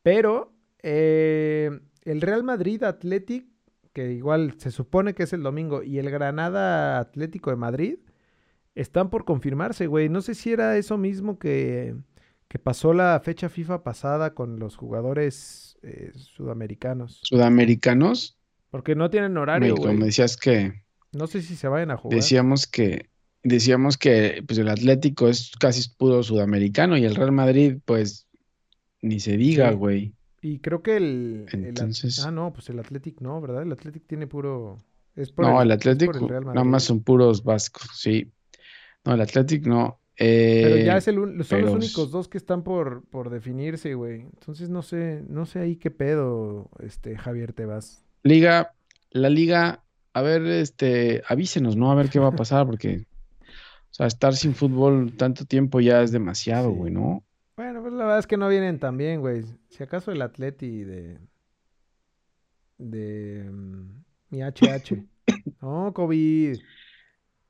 Pero 0.02 0.52
eh, 0.82 1.70
el 2.04 2.20
Real 2.20 2.42
Madrid 2.42 2.82
Athletic, 2.82 3.46
que 3.92 4.12
igual 4.12 4.54
se 4.58 4.70
supone 4.70 5.14
que 5.14 5.24
es 5.24 5.32
el 5.32 5.42
domingo, 5.42 5.82
y 5.82 5.98
el 5.98 6.10
Granada 6.10 6.98
Atlético 7.00 7.50
de 7.50 7.56
Madrid, 7.56 7.98
están 8.74 9.10
por 9.10 9.24
confirmarse, 9.24 9.86
güey. 9.86 10.08
No 10.08 10.20
sé 10.22 10.34
si 10.34 10.52
era 10.52 10.76
eso 10.76 10.96
mismo 10.98 11.38
que, 11.38 11.96
que 12.48 12.58
pasó 12.58 12.92
la 12.94 13.20
fecha 13.22 13.48
FIFA 13.48 13.82
pasada 13.82 14.34
con 14.34 14.58
los 14.58 14.76
jugadores 14.76 15.76
eh, 15.82 16.12
sudamericanos. 16.14 17.20
Sudamericanos, 17.24 18.38
Porque 18.70 18.94
no 18.94 19.10
tienen 19.10 19.32
güey, 19.32 19.42
horario, 19.42 19.74
güey. 19.76 19.96
decías 19.98 20.36
que 20.36 20.82
No 21.12 21.26
sé 21.26 21.42
si 21.42 21.56
se 21.56 21.68
vayan 21.68 21.90
a 21.90 21.96
jugar. 21.96 22.16
decíamos 22.16 22.66
que 22.66 23.10
decíamos 23.42 23.96
que 23.98 24.44
pues 24.46 24.58
el 24.58 24.68
Atlético 24.68 25.28
es 25.28 25.52
casi 25.58 25.88
puro 25.96 26.22
sudamericano 26.22 26.96
y 26.96 27.04
el 27.04 27.14
Real 27.16 27.32
Madrid, 27.32 27.78
pues 27.84 28.28
ni 29.02 29.18
se 29.20 29.36
diga, 29.36 29.72
Sí. 29.72 30.14
Y 30.42 30.58
creo 30.60 30.82
que 30.82 30.96
el, 30.96 31.46
Entonces- 31.52 32.24
ah, 32.24 32.30
no, 32.30 32.52
pues 32.52 32.68
el 32.70 32.78
Athletic 32.78 33.20
no, 33.20 33.40
¿verdad? 33.40 33.62
El 33.62 33.72
Athletic 33.72 34.06
tiene 34.06 34.26
puro. 34.26 34.78
Es 35.16 35.32
por 35.32 35.44
No, 35.44 35.60
el 35.60 35.68
por 35.78 36.16
el 36.16 36.44
nada 36.46 36.64
más 36.64 36.84
son 36.84 37.00
puros 37.00 37.42
vascos, 37.44 37.88
sí. 37.94 38.30
No, 39.04 39.14
el 39.14 39.20
Atlético 39.20 39.68
no. 39.68 39.96
Pero 40.16 40.76
Eh, 40.76 40.84
ya 40.84 40.96
es 40.98 41.08
el, 41.08 41.18
un- 41.18 41.42
son 41.44 41.62
los 41.62 41.72
únicos 41.72 42.10
dos 42.10 42.28
que 42.28 42.36
están 42.38 42.62
por, 42.62 43.02
por 43.08 43.30
definirse, 43.30 43.94
güey. 43.94 44.20
Entonces 44.20 44.68
no 44.68 44.82
sé, 44.82 45.22
no 45.28 45.46
sé 45.46 45.60
ahí 45.60 45.76
qué 45.76 45.90
pedo, 45.90 46.68
este, 46.80 47.16
Javier 47.16 47.52
Tebas. 47.54 48.04
Liga, 48.22 48.74
la 49.10 49.30
liga, 49.30 49.82
a 50.12 50.22
ver, 50.22 50.42
este, 50.46 51.22
avísenos, 51.26 51.76
¿no? 51.76 51.90
A 51.90 51.94
ver 51.94 52.10
qué 52.10 52.18
va 52.18 52.28
a 52.28 52.32
pasar, 52.36 52.66
porque, 52.66 53.06
o 53.40 53.92
sea, 53.94 54.06
estar 54.06 54.34
sin 54.36 54.54
fútbol 54.54 55.12
tanto 55.16 55.44
tiempo 55.46 55.80
ya 55.80 56.02
es 56.02 56.12
demasiado, 56.12 56.70
Sí. 56.70 56.76
güey, 56.76 56.92
¿no? 56.92 57.24
Pues 57.90 57.98
la 57.98 58.04
verdad 58.04 58.20
es 58.20 58.28
que 58.28 58.36
no 58.36 58.48
vienen 58.48 58.78
tan 58.78 58.96
bien, 58.96 59.20
güey. 59.20 59.42
Si 59.68 59.82
acaso 59.82 60.12
el 60.12 60.22
Atleti 60.22 60.84
de. 60.84 61.18
de. 62.78 63.50
mm, 63.50 64.04
mi 64.30 64.42
HH. 64.42 65.04
No, 65.60 65.92
COVID. 65.92 66.56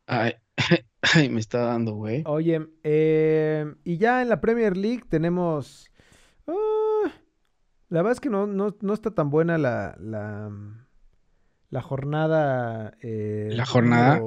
Ay, 0.07 0.33
ay, 1.14 1.29
me 1.29 1.40
está 1.40 1.59
dando, 1.66 1.92
güey. 1.94 2.22
Oye, 2.26 2.66
eh, 2.85 3.70
y 3.85 3.98
ya 3.98 4.22
en 4.22 4.31
la 4.31 4.40
Premier 4.40 4.79
League 4.79 5.05
tenemos. 5.11 5.90
ah, 6.46 7.12
la 7.90 7.98
verdad 7.98 8.12
es 8.12 8.20
que 8.20 8.31
no, 8.31 8.46
no, 8.46 8.74
no 8.81 8.94
está 8.94 9.11
tan 9.11 9.29
buena 9.29 9.59
la, 9.59 9.94
la, 10.00 10.50
la 11.68 11.83
jornada. 11.83 12.94
eh, 13.03 13.50
La 13.53 13.66
jornada. 13.66 14.22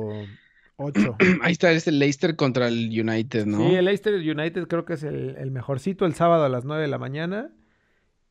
8. 0.77 1.17
Ahí 1.41 1.51
está 1.53 1.71
este 1.71 1.91
Leicester 1.91 2.35
contra 2.35 2.67
el 2.67 2.89
United, 2.89 3.45
¿no? 3.45 3.67
Sí, 3.69 3.75
el 3.75 3.85
Leicester 3.85 4.13
United 4.15 4.67
creo 4.67 4.85
que 4.85 4.93
es 4.93 5.03
el, 5.03 5.35
el 5.37 5.51
mejorcito 5.51 6.05
el 6.05 6.13
sábado 6.15 6.43
a 6.45 6.49
las 6.49 6.65
9 6.65 6.81
de 6.81 6.87
la 6.87 6.97
mañana. 6.97 7.51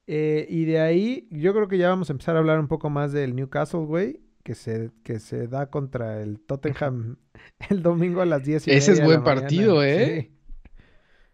Eh, 0.09 0.47
y 0.51 0.65
de 0.65 0.81
ahí, 0.81 1.29
yo 1.31 1.55
creo 1.55 1.69
que 1.69 1.79
ya 1.79 1.89
vamos 1.89 2.11
a 2.11 2.13
empezar 2.13 2.35
a 2.37 2.41
hablar 2.41 2.59
un 2.59 2.67
poco 2.69 2.91
más 2.91 3.13
del 3.13 3.37
Newcastle, 3.37 3.81
güey, 3.87 4.21
que 4.43 4.55
se, 4.57 4.91
que 5.05 5.21
se 5.21 5.47
da 5.47 5.71
contra 5.71 6.21
el 6.23 6.41
Tottenham 6.41 7.17
el 7.71 7.83
domingo 7.83 8.21
a 8.21 8.27
las 8.27 8.43
10 8.43 8.67
y 8.67 8.71
Ese 8.73 8.93
es 8.93 8.99
media 8.99 9.03
de 9.03 9.03
la 9.03 9.07
buen 9.07 9.25
partido, 9.25 9.77
mañana. 9.77 10.03
¿eh? 10.03 10.21
Sí. 10.33 10.39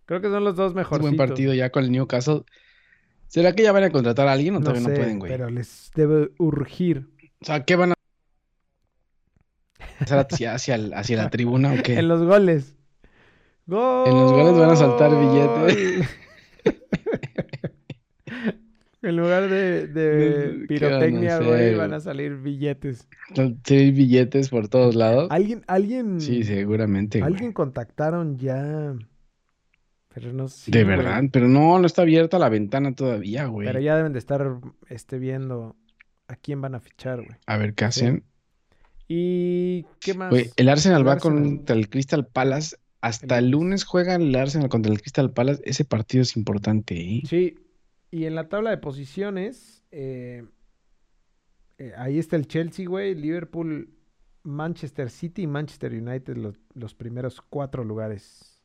Creo 0.04 0.20
que 0.20 0.28
son 0.28 0.44
los 0.44 0.56
dos 0.56 0.70
Es 0.72 0.74
mejorcitos. 0.76 1.16
buen 1.16 1.16
partido 1.16 1.54
ya 1.54 1.70
con 1.70 1.84
el 1.84 1.90
Newcastle. 1.92 2.42
¿Será 3.26 3.54
que 3.54 3.62
ya 3.62 3.72
van 3.72 3.84
a 3.84 3.90
contratar 3.90 4.28
a 4.28 4.32
alguien 4.32 4.54
o 4.56 4.58
No 4.60 4.64
todavía 4.66 4.88
no 4.88 4.94
pueden, 4.94 5.18
güey? 5.18 5.30
pero 5.30 5.50
les 5.50 5.90
debe 5.94 6.30
urgir. 6.38 7.08
O 7.40 7.44
sea, 7.44 7.64
¿qué 7.64 7.76
van 7.76 7.90
a 7.90 7.92
hacer 7.92 7.97
hacia, 10.00 10.54
hacia, 10.54 10.74
el- 10.76 10.94
hacia 10.94 11.16
la 11.16 11.30
tribuna 11.30 11.72
o 11.72 11.82
qué? 11.82 11.98
En 11.98 12.08
los 12.08 12.22
goles. 12.22 12.74
¡Gol! 13.66 14.08
En 14.08 14.14
los 14.14 14.32
goles 14.32 14.58
van 14.58 14.70
a 14.70 14.76
saltar 14.76 15.10
billetes. 15.10 16.08
en 19.02 19.16
lugar 19.16 19.48
de, 19.48 19.86
de 19.86 20.64
¿Qué 20.68 20.78
van 20.84 20.94
a 20.94 20.98
pirotecnia, 20.98 21.38
güey, 21.38 21.74
van 21.74 21.92
a 21.94 22.00
salir 22.00 22.36
billetes. 22.36 23.06
Sí, 23.64 23.90
billetes 23.90 24.48
por 24.48 24.68
todos 24.68 24.94
lados. 24.94 25.28
Alguien, 25.30 25.62
alguien, 25.66 26.20
Sí, 26.20 26.42
seguramente, 26.44 27.20
güey. 27.20 27.32
alguien 27.32 27.52
contactaron 27.52 28.38
ya. 28.38 28.94
Pero 30.14 30.32
no 30.32 30.48
sé. 30.48 30.70
De 30.72 30.82
güey. 30.84 30.96
verdad, 30.96 31.22
pero 31.30 31.46
no, 31.46 31.78
no 31.78 31.86
está 31.86 32.02
abierta 32.02 32.38
la 32.38 32.48
ventana 32.48 32.94
todavía, 32.94 33.46
güey. 33.46 33.66
Pero 33.66 33.80
ya 33.80 33.96
deben 33.96 34.12
de 34.12 34.18
estar 34.18 34.58
este, 34.88 35.18
viendo 35.18 35.76
a 36.26 36.36
quién 36.36 36.60
van 36.60 36.74
a 36.74 36.80
fichar, 36.80 37.18
güey. 37.18 37.36
A 37.46 37.56
ver 37.56 37.74
qué 37.74 37.84
hacen. 37.84 38.24
¿Y 39.08 39.84
qué 40.00 40.14
más? 40.14 40.32
El 40.56 40.68
Arsenal 40.68 41.00
El 41.00 41.08
va 41.08 41.12
Arsenal. 41.12 41.56
contra 41.56 41.74
el 41.76 41.88
Crystal 41.88 42.26
Palace. 42.26 42.76
Hasta 43.00 43.38
El 43.38 43.50
lunes. 43.50 43.84
juegan 43.84 44.22
el 44.22 44.36
Arsenal 44.36 44.68
contra 44.68 44.92
el 44.92 45.00
Crystal 45.00 45.32
Palace. 45.32 45.62
Ese 45.64 45.84
partido 45.84 46.22
es 46.22 46.36
importante, 46.36 46.94
¿eh? 46.94 47.22
Sí, 47.26 47.56
y 48.10 48.24
en 48.24 48.34
la 48.34 48.48
tabla 48.48 48.70
de 48.70 48.78
posiciones, 48.78 49.84
eh, 49.90 50.44
eh, 51.78 51.92
ahí 51.96 52.18
está 52.18 52.36
el 52.36 52.46
Chelsea, 52.48 52.86
güey, 52.88 53.14
Liverpool, 53.14 53.94
Manchester 54.42 55.10
City 55.10 55.42
y 55.42 55.46
Manchester 55.46 55.92
United, 55.92 56.36
los, 56.36 56.56
los 56.74 56.94
primeros 56.94 57.40
cuatro 57.40 57.84
lugares. 57.84 58.62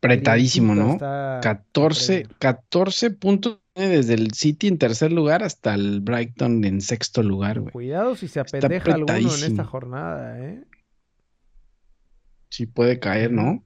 Apretadísimo, 0.00 0.74
¿no? 0.74 0.92
está 0.92 1.40
la 1.40 1.40
14, 1.40 2.12
Premier. 2.20 2.38
14 2.38 3.10
puntos 3.10 3.58
desde 3.86 4.14
el 4.14 4.32
City 4.32 4.68
en 4.68 4.78
tercer 4.78 5.12
lugar 5.12 5.42
hasta 5.42 5.74
el 5.74 6.00
Brighton 6.00 6.64
en 6.64 6.80
sexto 6.80 7.22
lugar, 7.22 7.60
güey. 7.60 7.72
Cuidado 7.72 8.16
si 8.16 8.26
se 8.26 8.40
apendeja 8.40 8.94
alguno 8.94 9.18
en 9.18 9.44
esta 9.44 9.64
jornada, 9.64 10.40
¿eh? 10.40 10.64
Sí 12.48 12.66
puede 12.66 12.98
caer, 12.98 13.30
¿no? 13.30 13.62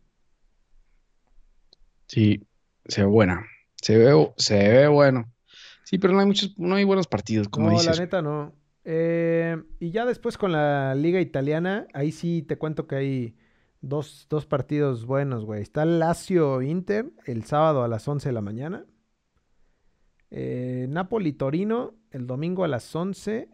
Sí, 2.07 2.47
se 2.87 3.03
ve 3.03 3.07
buena. 3.07 3.47
Se 3.77 3.97
ve, 3.97 4.33
se 4.37 4.57
ve 4.57 4.89
bueno. 4.89 5.33
Sí, 5.85 5.99
pero 5.99 6.13
no 6.15 6.21
hay 6.21 6.27
muchos, 6.27 6.59
no 6.59 6.75
hay 6.75 6.85
buenos 6.85 7.07
partidos, 7.07 7.49
como 7.49 7.69
no, 7.69 7.73
dices. 7.73 7.97
la 7.97 8.05
neta 8.05 8.23
no. 8.23 8.53
Eh, 8.85 9.63
y 9.79 9.91
ya 9.91 10.05
después 10.05 10.37
con 10.37 10.53
la 10.53 10.95
liga 10.95 11.21
italiana, 11.21 11.87
ahí 11.95 12.13
sí 12.13 12.43
te 12.43 12.59
cuento 12.59 12.87
que 12.87 12.97
hay 12.97 13.37
dos, 13.81 14.27
dos 14.29 14.47
partidos 14.47 15.07
buenos, 15.07 15.45
güey. 15.45 15.63
Está 15.63 15.83
el 15.83 15.99
Lazio 15.99 16.63
Inter 16.63 17.13
el 17.27 17.45
sábado 17.45 17.85
a 17.85 17.89
las 17.89 18.07
11 18.09 18.29
de 18.29 18.33
la 18.33 18.41
mañana. 18.41 18.85
Eh, 20.35 20.87
Napoli 20.89 21.35
Torino 21.35 21.95
el 22.11 22.27
domingo 22.27 22.65
a 22.65 22.69
las 22.69 22.95
11. 22.95 23.49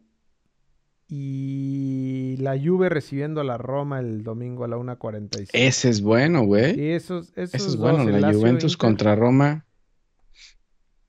Y 1.11 2.37
la 2.38 2.59
Juve 2.59 2.91
recibiendo 2.91 3.41
a 3.41 3.45
la 3.45 3.57
Roma 3.57 3.99
el 3.99 4.23
domingo 4.23 4.64
a 4.64 4.69
la 4.69 4.77
1.45. 4.77 5.49
Ese 5.55 5.88
es 5.88 6.03
bueno, 6.03 6.43
güey. 6.43 6.75
Sí, 6.75 6.91
esos, 6.91 7.33
esos 7.35 7.55
Ese 7.55 7.69
es 7.69 7.77
bueno, 7.77 8.05
la 8.05 8.21
Lazio 8.21 8.41
Juventus 8.41 8.73
Inter, 8.73 8.79
contra 8.79 9.17
Roma. 9.17 9.67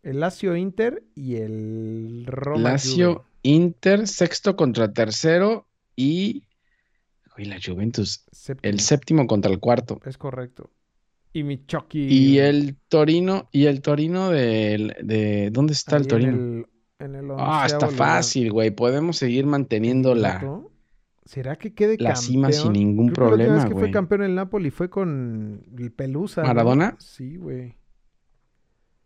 El 0.02 0.22
Lazio 0.22 0.56
Inter 0.56 1.04
y 1.16 1.36
el 1.36 2.24
Roma 2.28 2.72
Lazio, 2.72 3.14
Juve. 3.16 3.26
Inter, 3.44 4.08
sexto 4.08 4.56
contra 4.56 4.94
tercero 4.94 5.68
y 5.98 6.46
la 7.36 7.58
Juventus, 7.64 8.26
Séptimo. 8.32 8.70
el 8.70 8.80
séptimo 8.80 9.28
contra 9.28 9.52
el 9.52 9.60
cuarto. 9.60 10.00
Es 10.06 10.18
correcto. 10.18 10.72
Y 11.32 11.44
mi 11.44 11.66
Chucky. 11.66 12.08
Y 12.08 12.40
el 12.40 12.76
Torino, 12.88 13.50
y 13.52 13.66
el 13.68 13.82
Torino 13.82 14.30
del- 14.30 14.96
de, 15.04 15.50
¿dónde 15.52 15.74
está 15.74 15.98
el 15.98 16.08
Torino? 16.08 16.32
En 16.32 16.66
el, 17.00 17.06
en 17.06 17.16
el 17.16 17.32
Ah, 17.38 17.64
está 17.68 17.88
fácil, 17.88 18.52
güey. 18.52 18.72
Podemos 18.72 19.18
seguir 19.18 19.46
manteniendo 19.46 20.16
la. 20.16 20.42
¿Será 21.26 21.56
que 21.58 21.76
quede 21.76 21.98
la 22.00 22.16
cima 22.16 22.52
sin 22.52 22.74
ningún 22.74 23.10
Creo 23.10 23.28
problema, 23.28 23.64
que 23.66 23.72
fue 23.74 23.82
güey. 23.82 23.92
campeón 23.92 24.24
el 24.24 24.34
Napoli 24.34 24.72
fue 24.72 24.90
con 24.90 25.64
el 25.78 25.92
Pelusa. 25.92 26.42
¿no? 26.42 26.48
¿Maradona? 26.48 26.96
Sí, 27.00 27.36
güey. 27.38 27.76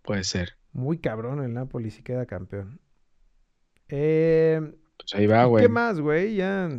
Puede 0.02 0.24
ser. 0.24 0.54
Muy 0.72 1.00
cabrón 1.00 1.44
el 1.44 1.54
Napoli 1.54 1.92
si 1.92 2.02
queda 2.02 2.26
campeón. 2.26 2.80
Eh, 3.90 4.62
Pues 4.98 5.14
ahí 5.16 5.28
va, 5.28 5.44
¿y 5.44 5.48
güey. 5.48 5.64
¿Qué 5.66 5.70
más, 5.70 6.00
güey? 6.00 6.36
Ya. 6.36 6.70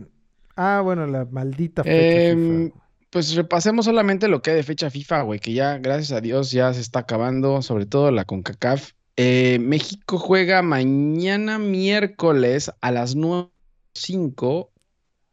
Ah, 0.56 0.80
bueno, 0.82 1.06
la 1.06 1.26
maldita 1.26 1.84
fecha 1.84 2.34
FIFA. 2.34 2.83
Pues 3.14 3.32
repasemos 3.36 3.84
solamente 3.84 4.26
lo 4.26 4.42
que 4.42 4.50
hay 4.50 4.56
de 4.56 4.64
fecha 4.64 4.90
FIFA, 4.90 5.22
güey, 5.22 5.38
que 5.38 5.52
ya, 5.52 5.78
gracias 5.78 6.10
a 6.10 6.20
Dios, 6.20 6.50
ya 6.50 6.74
se 6.74 6.80
está 6.80 6.98
acabando, 6.98 7.62
sobre 7.62 7.86
todo 7.86 8.10
la 8.10 8.24
CONCACAF. 8.24 8.90
Eh, 9.16 9.60
México 9.60 10.18
juega 10.18 10.62
mañana 10.62 11.60
miércoles 11.60 12.72
a 12.80 12.90
las 12.90 13.16
9.05 13.16 14.70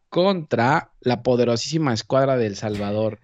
contra 0.10 0.92
la 1.00 1.24
poderosísima 1.24 1.92
escuadra 1.92 2.38
del 2.38 2.56
Salvador. 2.56 3.18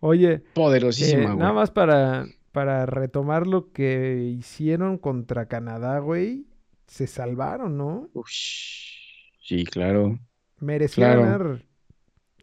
Oye, 0.00 0.38
Poderosísima, 0.54 1.20
eh, 1.20 1.26
güey. 1.26 1.36
nada 1.36 1.52
más 1.52 1.70
para, 1.70 2.24
para 2.52 2.86
retomar 2.86 3.46
lo 3.46 3.70
que 3.70 4.34
hicieron 4.38 4.96
contra 4.96 5.44
Canadá, 5.46 5.98
güey. 5.98 6.46
Se 6.86 7.06
salvaron, 7.06 7.76
¿no? 7.76 8.08
Ush, 8.14 9.28
sí, 9.42 9.64
claro. 9.66 10.18
Merecía 10.58 11.08
Claro. 11.12 11.20
ganar 11.20 11.65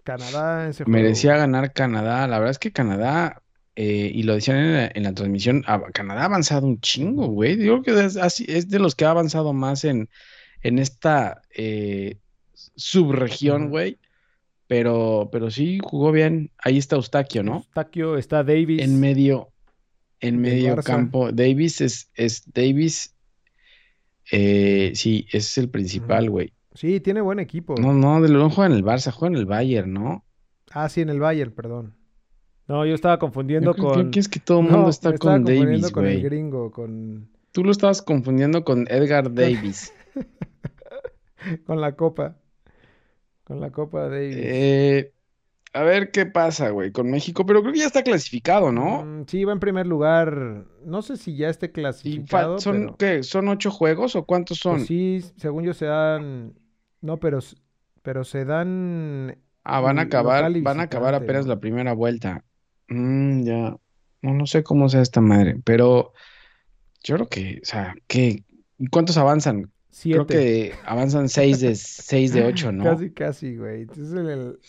Canadá 0.03 0.69
ese 0.69 0.83
juego. 0.83 0.91
Merecía 0.97 1.37
ganar 1.37 1.73
Canadá. 1.73 2.27
La 2.27 2.37
verdad 2.39 2.51
es 2.51 2.59
que 2.59 2.71
Canadá, 2.71 3.41
eh, 3.75 4.11
y 4.13 4.23
lo 4.23 4.35
decían 4.35 4.57
en 4.57 4.73
la, 4.73 4.91
en 4.93 5.03
la 5.03 5.13
transmisión, 5.13 5.63
a- 5.67 5.81
Canadá 5.91 6.21
ha 6.21 6.25
avanzado 6.25 6.67
un 6.67 6.79
chingo, 6.79 7.27
güey. 7.27 7.57
Yo 7.57 7.81
creo 7.81 7.95
que 7.95 8.05
es, 8.05 8.69
de 8.69 8.79
los 8.79 8.95
que 8.95 9.05
ha 9.05 9.09
avanzado 9.11 9.53
más 9.53 9.83
en, 9.85 10.09
en 10.61 10.79
esta 10.79 11.41
eh, 11.55 12.17
subregión, 12.75 13.69
güey. 13.69 13.97
Pero, 14.67 15.29
pero 15.31 15.51
sí 15.51 15.79
jugó 15.83 16.11
bien. 16.11 16.51
Ahí 16.57 16.77
está 16.77 16.95
Eustaquio, 16.95 17.43
¿no? 17.43 17.57
Eustaquio, 17.57 18.17
está 18.17 18.43
Davis. 18.43 18.81
En 18.81 18.99
medio, 18.99 19.49
en 20.19 20.39
medio 20.41 20.75
campo. 20.77 21.31
Davis 21.31 21.81
es, 21.81 22.09
es 22.15 22.43
Davis. 22.53 23.13
eh, 24.31 24.91
sí, 24.95 25.25
ese 25.27 25.37
es 25.37 25.57
el 25.57 25.69
principal, 25.69 26.29
güey. 26.29 26.53
Sí, 26.75 26.99
tiene 26.99 27.21
buen 27.21 27.39
equipo. 27.39 27.75
No, 27.75 27.93
no, 27.93 28.21
de 28.21 28.29
no 28.29 28.49
juega 28.49 28.71
en 28.71 28.77
el 28.77 28.83
Barça, 28.83 29.11
juega 29.11 29.33
en 29.35 29.39
el 29.39 29.45
Bayern, 29.45 29.93
¿no? 29.93 30.25
Ah, 30.71 30.89
sí, 30.89 31.01
en 31.01 31.09
el 31.09 31.19
Bayern, 31.19 31.51
perdón. 31.53 31.95
No, 32.67 32.85
yo 32.85 32.95
estaba 32.95 33.19
confundiendo 33.19 33.73
Yo 33.75 33.83
con... 33.83 34.11
que 34.11 34.19
es 34.19 34.27
que 34.29 34.39
todo 34.39 34.61
el 34.61 34.65
No, 34.67 34.71
mundo 34.71 34.85
me 34.85 34.89
está 34.89 35.09
estaba 35.09 35.17
con 35.17 35.43
confundiendo 35.43 35.87
Davis, 35.87 35.91
con 35.91 36.05
el 36.05 36.21
gringo, 36.21 36.71
con, 36.71 37.29
Tú 37.51 37.63
lo 37.63 37.71
estabas 37.71 38.01
confundiendo 38.01 38.63
con 38.63 38.85
Edgar 38.89 39.33
Davis. 39.33 39.93
con 41.65 41.81
la 41.81 41.95
copa. 41.95 42.37
Con 43.43 43.59
la 43.61 43.71
copa 43.71 44.09
Davis. 44.09 44.35
Eh, 44.37 45.13
A 45.73 45.83
ver 45.83 46.11
qué 46.11 46.25
pasa, 46.27 46.69
güey, 46.71 46.91
con 46.91 47.09
México, 47.11 47.45
pero 47.45 47.61
creo 47.61 47.73
que 47.73 47.79
ya 47.79 47.87
está 47.87 48.03
clasificado, 48.03 48.71
¿no? 48.71 49.05
Mm, 49.05 49.25
sí, 49.27 49.43
va 49.45 49.53
en 49.53 49.59
primer 49.59 49.87
lugar. 49.87 50.65
No 50.85 51.01
sé 51.01 51.17
si 51.17 51.35
ya 51.35 51.49
esté 51.49 51.71
clasificado, 51.71 52.57
son, 52.57 52.79
pero 52.81 52.97
¿qué? 52.97 53.23
¿Son 53.23 53.47
ocho 53.49 53.71
juegos 53.71 54.15
o 54.15 54.25
cuántos 54.25 54.59
son? 54.59 54.77
pues 54.77 54.87
sí, 54.87 55.21
según 55.37 55.63
yo 55.63 55.73
se 55.73 55.85
dan. 55.85 56.55
No, 57.03 57.19
pero, 57.19 57.39
pero 58.01 58.23
se 58.23 58.45
dan. 58.45 59.37
Ah, 59.63 59.79
van 59.81 59.99
a 59.99 60.03
acabar, 60.03 60.51
van 60.61 60.79
a 60.79 60.83
acabar 60.83 61.13
apenas 61.13 61.45
la 61.45 61.59
primera 61.59 61.93
vuelta. 61.93 62.43
Mm, 62.87 63.43
ya. 63.43 63.77
No, 64.21 64.33
no 64.33 64.45
sé 64.47 64.63
cómo 64.63 64.87
sea 64.89 65.01
esta 65.01 65.21
madre, 65.21 65.57
pero 65.63 66.13
yo 67.03 67.15
creo 67.15 67.27
que, 67.27 67.59
o 67.61 67.65
sea, 67.65 67.93
¿qué? 68.07 68.43
¿Y 68.79 68.87
cuántos 68.87 69.17
avanzan? 69.17 69.63
Creo 70.01 70.25
Siete. 70.25 70.25
que 70.33 70.73
avanzan 70.85 71.29
seis 71.29 71.59
de 71.59 71.75
seis 71.75 72.33
de 72.33 72.43
ocho, 72.45 72.71
¿no? 72.71 72.83
Casi, 72.85 73.11
casi, 73.11 73.57
güey. 73.57 73.85
El- 73.95 74.59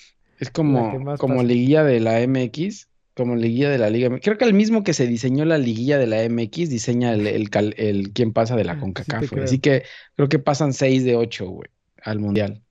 Es 0.41 0.51
como, 0.51 0.91
como 1.19 1.37
pasa. 1.37 1.43
liguilla 1.45 1.85
de 1.85 2.01
la 2.01 2.21
MX, 2.21 2.89
como 3.15 3.37
liguilla 3.37 3.71
de 3.71 3.79
la 3.79 3.91
Liga. 3.91 4.11
Creo 4.21 4.37
que 4.37 4.45
el 4.45 4.55
mismo 4.55 4.83
que 4.83 4.93
se 4.93 5.07
diseñó 5.07 5.45
la 5.45 5.57
liguilla 5.59 5.99
de 5.99 6.09
la 6.09 6.29
MX 6.29 6.69
diseña 6.69 7.13
el, 7.13 7.29
el, 7.29 7.49
cal- 7.49 7.75
el 7.79 8.13
quién 8.13 8.33
pasa 8.33 8.57
de 8.57 8.65
la 8.65 8.79
CONCACAF, 8.81 9.31
creo. 9.31 9.45
Así 9.45 9.61
que 9.61 9.85
creo 10.17 10.29
que 10.29 10.41
pasan 10.41 10.73
seis 10.73 11.05
de 11.05 11.15
ocho, 11.15 11.47
güey, 11.49 11.71
al 12.05 12.21
Mundial. 12.21 12.63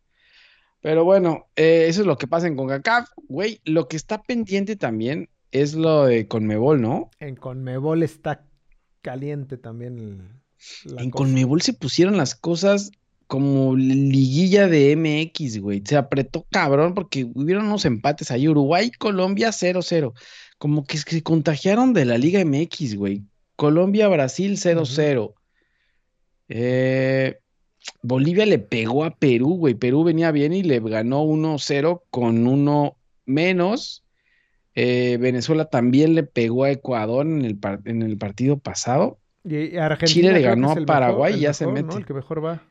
Pero 0.82 1.04
bueno, 1.06 1.48
eh, 1.56 1.86
eso 1.88 2.02
es 2.02 2.08
lo 2.08 2.18
que 2.18 2.28
pasa 2.28 2.48
en 2.48 2.56
CONCACAF, 2.56 3.10
güey. 3.28 3.62
Lo 3.66 3.88
que 3.88 3.96
está 3.98 4.22
pendiente 4.22 4.76
también 4.76 5.30
es 5.52 5.74
lo 5.76 6.06
de 6.06 6.28
CONMEBOL, 6.28 6.82
¿no? 6.82 7.10
en 7.20 7.36
Conmebol 7.36 8.04
está 8.04 8.46
caliente 9.02 9.58
también 9.58 10.00
el- 10.00 10.98
En 11.00 11.10
cosa. 11.10 11.24
CONMEBOL 11.26 11.62
se 11.62 11.74
pusieron 11.74 12.18
las 12.18 12.36
cosas 12.36 12.92
como 13.28 13.76
liguilla 13.76 14.68
de 14.68 14.92
MX, 14.96 15.60
güey. 15.60 15.82
Se 15.86 15.96
apretó 15.98 16.46
cabrón 16.52 16.94
porque 16.94 17.26
hubieron 17.34 17.66
unos 17.66 17.86
empates 17.86 18.30
ahí. 18.32 18.48
Uruguay, 18.48 18.92
Colombia 18.92 19.52
0-0. 19.52 20.14
Como 20.58 20.86
que 20.86 20.98
se 20.98 21.24
contagiaron 21.24 21.94
de 21.94 22.06
la 22.06 22.18
Liga 22.18 22.40
MX, 22.44 22.96
güey. 22.96 23.24
Colombia, 23.56 24.08
Brasil 24.08 24.58
0-0. 24.58 25.34
Eh, 26.50 27.40
Bolivia 28.02 28.46
le 28.46 28.60
pegó 28.60 29.04
a 29.04 29.16
Perú, 29.16 29.56
güey. 29.58 29.74
Perú 29.74 30.04
venía 30.04 30.32
bien 30.32 30.54
y 30.54 30.64
le 30.64 30.80
ganó 30.80 31.24
1-0 31.24 32.02
con 32.10 32.48
uno 32.48 32.96
menos. 33.26 34.04
Eh, 34.76 35.18
Venezuela 35.20 35.66
también 35.66 36.16
le 36.16 36.24
pegó 36.24 36.64
a 36.64 36.72
Ecuador 36.72 37.26
en 37.26 37.46
el, 37.46 37.60
en 37.86 38.02
el 38.02 38.18
partido 38.18 38.58
pasado. 38.58 39.20
Y 39.44 39.78
Argentina 39.78 40.08
Chile 40.08 40.34
le 40.34 40.42
ganó 40.42 40.72
a 40.72 40.76
mejor- 40.76 40.86
Paraguay 40.86 41.36
y 41.36 41.40
ya 41.42 41.54
se 41.54 41.68
mete. 41.68 41.96
El 41.98 42.06
que 42.06 42.14
mejor 42.14 42.44
va. 42.44 42.64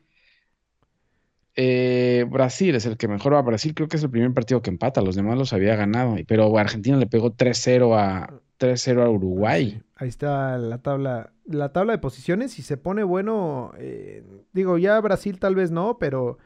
Eh, 1.55 2.25
Brasil 2.29 2.73
es 2.75 2.85
el 2.85 2.97
que 2.97 3.07
mejor 3.07 3.33
va. 3.33 3.41
Brasil 3.41 3.73
creo 3.73 3.87
que 3.87 3.97
es 3.97 4.03
el 4.03 4.09
primer 4.09 4.33
partido 4.33 4.61
que 4.61 4.69
empata. 4.69 5.01
Los 5.01 5.15
demás 5.15 5.37
los 5.37 5.53
había 5.53 5.75
ganado. 5.75 6.15
Pero 6.27 6.57
Argentina 6.57 6.97
le 6.97 7.07
pegó 7.07 7.31
3-0 7.31 7.95
a 7.97 8.33
3-0 8.59 9.03
a 9.03 9.09
Uruguay. 9.09 9.81
Ahí 9.95 10.09
está 10.09 10.57
la 10.57 10.79
tabla, 10.79 11.31
la 11.45 11.71
tabla 11.71 11.93
de 11.93 11.99
posiciones 11.99 12.57
y 12.59 12.61
se 12.61 12.77
pone 12.77 13.03
bueno. 13.03 13.73
eh, 13.77 14.23
digo, 14.53 14.77
ya 14.77 14.99
Brasil 14.99 15.39
tal 15.39 15.55
vez 15.55 15.71
no, 15.71 15.97
pero, 15.99 16.37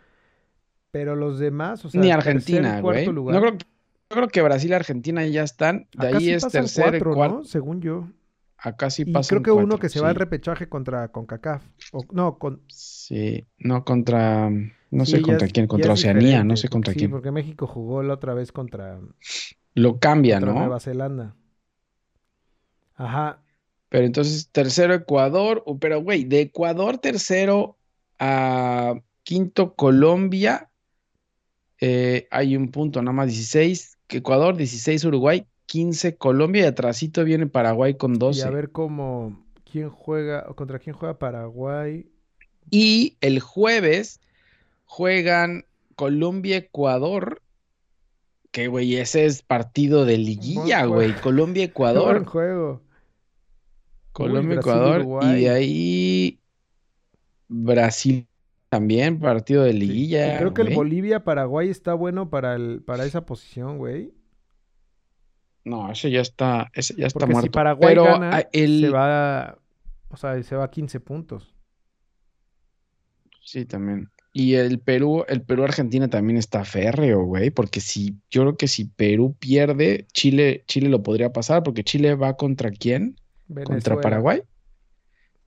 pero 0.91 1.15
los 1.15 1.39
demás, 1.39 1.86
o 1.86 1.89
sea, 1.89 2.02
Ni 2.02 2.12
Argentina, 2.12 2.82
cuarto 2.82 3.02
güey. 3.04 3.13
lugar. 3.13 3.36
No 3.36 3.41
creo, 3.41 3.58
yo 3.58 4.15
creo 4.15 4.28
que 4.28 4.41
Brasil 4.41 4.72
y 4.72 4.74
Argentina 4.74 5.26
ya 5.26 5.43
están. 5.43 5.88
De 5.98 6.08
Acá 6.08 6.17
ahí 6.17 6.26
sí 6.26 6.32
es 6.34 6.48
tercer, 6.48 6.84
cuatro, 6.86 7.13
cuarto. 7.13 7.38
¿no? 7.38 7.43
Según 7.43 7.82
yo. 7.82 8.08
Acá 8.58 8.89
sí 8.89 9.04
Y 9.06 9.12
pasan 9.12 9.41
creo 9.41 9.43
que 9.43 9.63
uno 9.63 9.78
que 9.78 9.89
se 9.89 10.00
va 10.02 10.10
al 10.10 10.15
repechaje 10.15 10.67
contra 10.67 11.08
CONCACAF. 11.10 11.63
O, 11.91 12.04
no, 12.12 12.38
con, 12.39 12.62
Sí, 12.67 13.46
no 13.60 13.86
contra. 13.86 14.50
No 14.89 15.06
sí, 15.06 15.13
sé 15.13 15.21
contra 15.21 15.47
quién, 15.47 15.67
contra 15.67 15.93
Oceanía, 15.93 16.43
no 16.43 16.56
sé 16.56 16.69
contra 16.69 16.93
sí, 16.93 17.00
quién. 17.00 17.12
porque 17.12 17.32
México 17.32 17.67
jugó 17.67 18.04
la 18.04 18.13
otra 18.13 18.34
vez 18.34 18.52
contra, 18.52 19.00
Lo 19.73 20.00
cambia, 20.00 20.39
contra 20.39 20.54
¿no? 20.54 20.60
Nueva 20.60 20.80
Zelanda. 20.80 21.36
Ajá. 22.95 23.41
Pero 23.89 24.06
entonces, 24.06 24.50
tercero 24.52 24.93
Ecuador, 24.93 25.63
pero 25.80 26.02
güey, 26.02 26.23
de 26.26 26.41
Ecuador 26.41 26.97
tercero 26.97 27.78
a 28.19 28.95
quinto 29.23 29.76
Colombia, 29.76 30.69
eh, 31.80 32.28
hay 32.32 32.56
un 32.56 32.69
punto, 32.69 33.02
nada 33.02 33.13
más 33.13 33.28
16, 33.28 33.97
que 34.08 34.17
Ecuador, 34.17 34.58
16 34.58 35.06
Uruguay, 35.06 35.45
15 35.67 36.15
Colombia 36.17 36.63
y 36.63 36.65
atrasito 36.65 37.23
viene 37.23 37.47
Paraguay 37.47 37.95
con 37.95 38.15
Y 38.15 38.17
12. 38.17 38.43
a 38.43 38.50
ver 38.50 38.71
cómo, 38.71 39.45
quién 39.69 39.89
juega, 39.89 40.45
o 40.50 40.56
contra 40.56 40.80
quién 40.80 40.95
juega 40.95 41.19
Paraguay. 41.19 42.10
Y 42.69 43.17
el 43.21 43.39
jueves 43.39 44.19
juegan 44.88 45.65
Colombia-Ecuador, 45.95 47.43
que 48.52 48.67
güey, 48.67 48.95
ese 48.95 49.26
es 49.26 49.43
partido 49.43 50.06
de 50.06 50.17
liguilla, 50.17 50.80
juego. 50.80 50.95
güey, 50.95 51.13
Buen 51.13 51.21
Colombia-Ecuador. 51.21 52.26
juego. 52.26 52.82
Colombia, 54.13 54.56
Brasil, 54.63 55.02
Ecuador, 55.02 55.23
y 55.23 55.41
de 55.41 55.50
ahí 55.50 56.39
Brasil 57.47 58.28
también, 58.69 59.19
partido 59.19 59.63
de 59.63 59.73
Sí. 59.73 59.78
Liguilla, 59.80 60.38
creo 60.39 60.54
que 60.54 60.63
el. 60.63 60.73
Bolivia-Paraguay 60.76 61.69
está 61.69 61.93
bueno 61.93 62.30
para, 62.30 62.56
el, 62.56 62.82
para 62.84 63.06
esa 63.06 63.26
posición, 63.26 63.78
güey. 63.78 64.13
No, 65.63 65.91
ese 65.91 66.10
ya 66.12 66.21
está, 66.21 66.69
ese 66.73 66.95
ya 66.95 67.08
está 67.08 67.19
Porque 67.19 67.36
si 67.41 67.50
muerto. 67.50 67.52
Paraguay 67.52 67.95
Pero 67.95 68.04
gana, 68.06 68.39
el, 68.54 68.82
se 68.82 68.89
va, 68.89 69.58
o 70.10 70.17
sea, 70.17 70.41
se 70.43 70.56
va 70.56 70.65
a 70.65 70.71
15 70.71 71.00
puntos. 71.00 71.54
sí, 73.41 73.65
también. 73.65 74.10
Y 74.39 74.54
el 74.54 74.78
Perú, 74.78 75.26
el 75.28 75.41
Perú-Argentina 75.41 76.10
también 76.10 76.38
está 76.38 76.63
férreo, 76.63 77.23
güey, 77.23 77.50
porque 77.50 77.82
si, 77.82 78.19
yo 78.30 78.43
creo 78.43 78.56
que 78.56 78.67
si 78.67 78.86
Perú 78.86 79.36
pierde, 79.39 80.06
Chile, 80.13 80.63
Chile 80.67 80.89
lo 80.89 81.02
podría 81.02 81.34
pasar, 81.34 81.63
porque 81.63 81.84
Chile 81.84 82.13
va 82.13 82.38
contra 82.38 82.69
quién? 82.69 83.19
Contra. 83.63 84.00
Paraguay. 84.00 84.43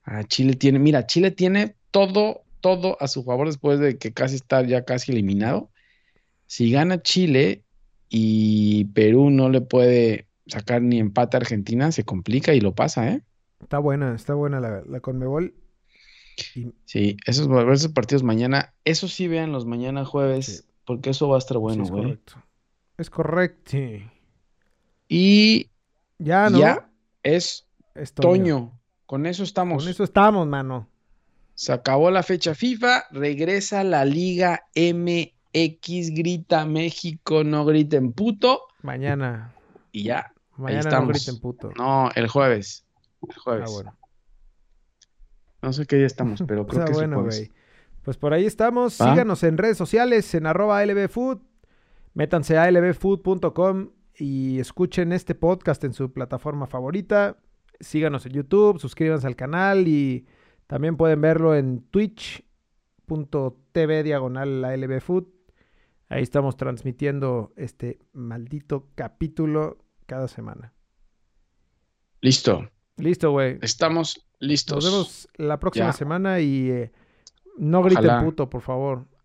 Ah, 0.02 0.24
Chile 0.24 0.54
tiene, 0.54 0.80
mira, 0.80 1.06
Chile 1.06 1.30
tiene 1.30 1.76
todo, 1.92 2.42
todo 2.60 2.96
a 2.98 3.06
su 3.06 3.22
favor 3.22 3.46
después 3.46 3.78
de 3.78 3.96
que 3.96 4.12
casi 4.12 4.34
está 4.34 4.60
ya 4.62 4.84
casi 4.84 5.12
eliminado. 5.12 5.70
Si 6.48 6.72
gana 6.72 7.00
Chile 7.00 7.62
y 8.08 8.86
Perú 8.86 9.30
no 9.30 9.50
le 9.50 9.60
puede 9.60 10.26
sacar 10.48 10.82
ni 10.82 10.98
empate 10.98 11.36
a 11.36 11.38
Argentina, 11.38 11.92
se 11.92 12.02
complica 12.02 12.54
y 12.54 12.60
lo 12.60 12.74
pasa, 12.74 13.08
¿eh? 13.08 13.22
Está 13.60 13.78
buena, 13.78 14.16
está 14.16 14.34
buena 14.34 14.58
la, 14.58 14.82
la 14.84 14.98
Conmebol. 14.98 15.54
Y 16.56 16.72
Sí, 16.84 17.16
esos, 17.26 17.48
esos 17.72 17.92
partidos 17.92 18.22
mañana, 18.22 18.74
eso 18.84 19.08
sí 19.08 19.28
vean 19.28 19.52
los 19.52 19.66
mañana 19.66 20.04
jueves, 20.04 20.46
Sí. 20.46 20.62
porque 20.84 21.10
eso 21.10 21.28
va 21.28 21.36
a 21.36 21.38
estar 21.38 21.56
sí, 21.56 21.60
bueno, 21.60 21.82
es 21.84 21.90
güey. 21.90 22.02
correcto. 22.04 22.32
Es 22.98 23.10
correcto. 23.10 23.70
sí. 23.70 24.04
Y 25.08 25.70
Ya, 26.18 26.50
¿no? 26.50 26.58
ya 26.58 26.90
es 27.22 27.66
Es 27.94 28.12
Toño. 28.14 28.30
Toño. 28.32 28.80
Con 29.06 29.26
eso 29.26 29.42
estamos. 29.42 29.82
Con 29.82 29.90
eso 29.90 30.04
estamos, 30.04 30.46
mano. 30.46 30.88
Se 31.54 31.72
acabó 31.72 32.10
la 32.10 32.22
fecha 32.22 32.54
FIFA, 32.54 33.04
regresa 33.10 33.82
la 33.84 34.04
Liga 34.04 34.66
MX, 34.74 36.10
grita 36.14 36.64
México, 36.64 37.42
no 37.44 37.64
griten 37.64 38.12
puto, 38.12 38.62
Mañana. 38.82 39.52
y 39.92 40.04
ya. 40.04 40.32
Mañana 40.56 40.82
no 40.82 40.88
estamos. 40.88 41.08
griten 41.08 41.40
puto. 41.40 41.70
No, 41.76 42.10
el 42.14 42.28
jueves. 42.28 42.84
El 43.22 43.28
Ah, 43.30 43.40
jueves. 43.42 43.70
bueno. 43.72 43.96
No 45.62 45.72
sé 45.72 45.86
qué 45.86 45.96
día 45.96 46.06
estamos, 46.06 46.42
pero 46.48 46.66
creo 46.66 46.84
que 46.84 46.92
bueno, 46.92 47.22
güey. 47.22 47.50
Pues 48.02 48.16
por 48.16 48.32
ahí 48.32 48.46
estamos. 48.46 48.94
Síganos 48.94 49.42
en 49.42 49.58
redes 49.58 49.76
sociales, 49.76 50.34
en 50.34 50.46
arroba 50.46 50.84
lbfood. 50.84 51.38
Métanse 52.14 52.56
a 52.58 52.70
lbfood.com 52.70 53.90
y 54.16 54.58
escuchen 54.58 55.12
este 55.12 55.34
podcast 55.34 55.84
en 55.84 55.92
su 55.92 56.12
plataforma 56.12 56.66
favorita. 56.66 57.36
Síganos 57.78 58.26
en 58.26 58.32
YouTube, 58.32 58.78
suscríbanse 58.78 59.26
al 59.26 59.36
canal 59.36 59.86
y 59.88 60.26
también 60.66 60.96
pueden 60.96 61.20
verlo 61.20 61.54
en 61.54 61.82
twitch.tv 61.90 62.42
diagonal 64.02 64.64
a 64.64 64.76
lbfood. 64.76 65.24
Ahí 66.08 66.22
estamos 66.22 66.56
transmitiendo 66.56 67.52
este 67.56 68.00
maldito 68.12 68.88
capítulo 68.94 69.78
cada 70.06 70.26
semana. 70.26 70.72
Listo. 72.20 72.68
Listo, 73.00 73.30
güey. 73.32 73.58
Estamos 73.62 74.24
listos. 74.38 74.84
Nos 74.84 74.92
vemos 74.92 75.28
la 75.36 75.58
próxima 75.58 75.86
Ya. 75.86 75.92
semana 75.92 76.40
y 76.40 76.70
eh, 76.70 76.92
no 77.58 77.82
griten 77.82 78.06
Ojalá. 78.06 78.24
puto, 78.24 78.48
por 78.50 78.62
favor. 78.62 79.06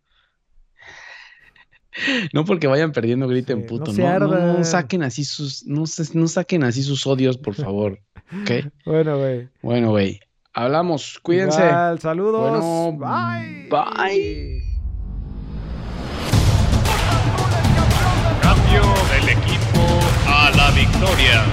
No 2.34 2.44
porque 2.44 2.68
vayan 2.68 2.92
perdiendo, 2.92 3.26
griten 3.28 3.62
Sí, 3.62 3.68
puto. 3.70 3.86
no 3.86 3.94
se 3.94 4.02
No, 4.04 4.20
no, 4.20 4.28
no 4.28 4.34
ardan. 4.34 4.66
saquen 4.66 5.02
así 5.04 5.24
sus, 5.24 5.66
no, 5.66 5.86
saquen 5.88 6.64
así 6.66 6.84
sus 6.84 7.08
odios, 7.08 7.38
por 7.38 7.54
favor. 7.56 8.00
¿Ok? 8.42 8.52
Bueno, 8.86 9.18
güey. 9.18 9.48
Bueno, 9.62 9.92
güey. 9.92 10.20
Hablamos. 10.54 11.20
Cuídense. 11.22 11.62
Igual, 11.66 12.00
saludos. 12.00 12.50
Bueno, 12.50 12.98
bye. 12.98 13.68
bye. 13.70 14.62
Cambio 18.42 18.82
del 19.12 19.30
equipo 19.30 19.84
a 20.28 20.50
la 20.56 20.72
victoria. 20.72 21.44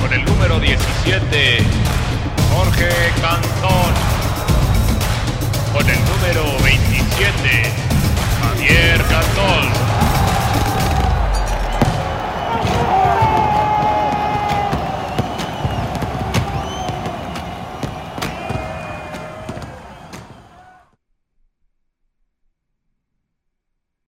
Con 0.00 0.12
el 0.12 0.24
número 0.24 0.60
17, 0.60 1.58
Jorge 2.54 2.88
Cantón. 3.20 3.92
Con 5.72 5.88
el 5.88 5.98
número 6.04 6.62
27, 6.62 7.72
Javier 8.40 9.02
Cantón. 9.04 10.07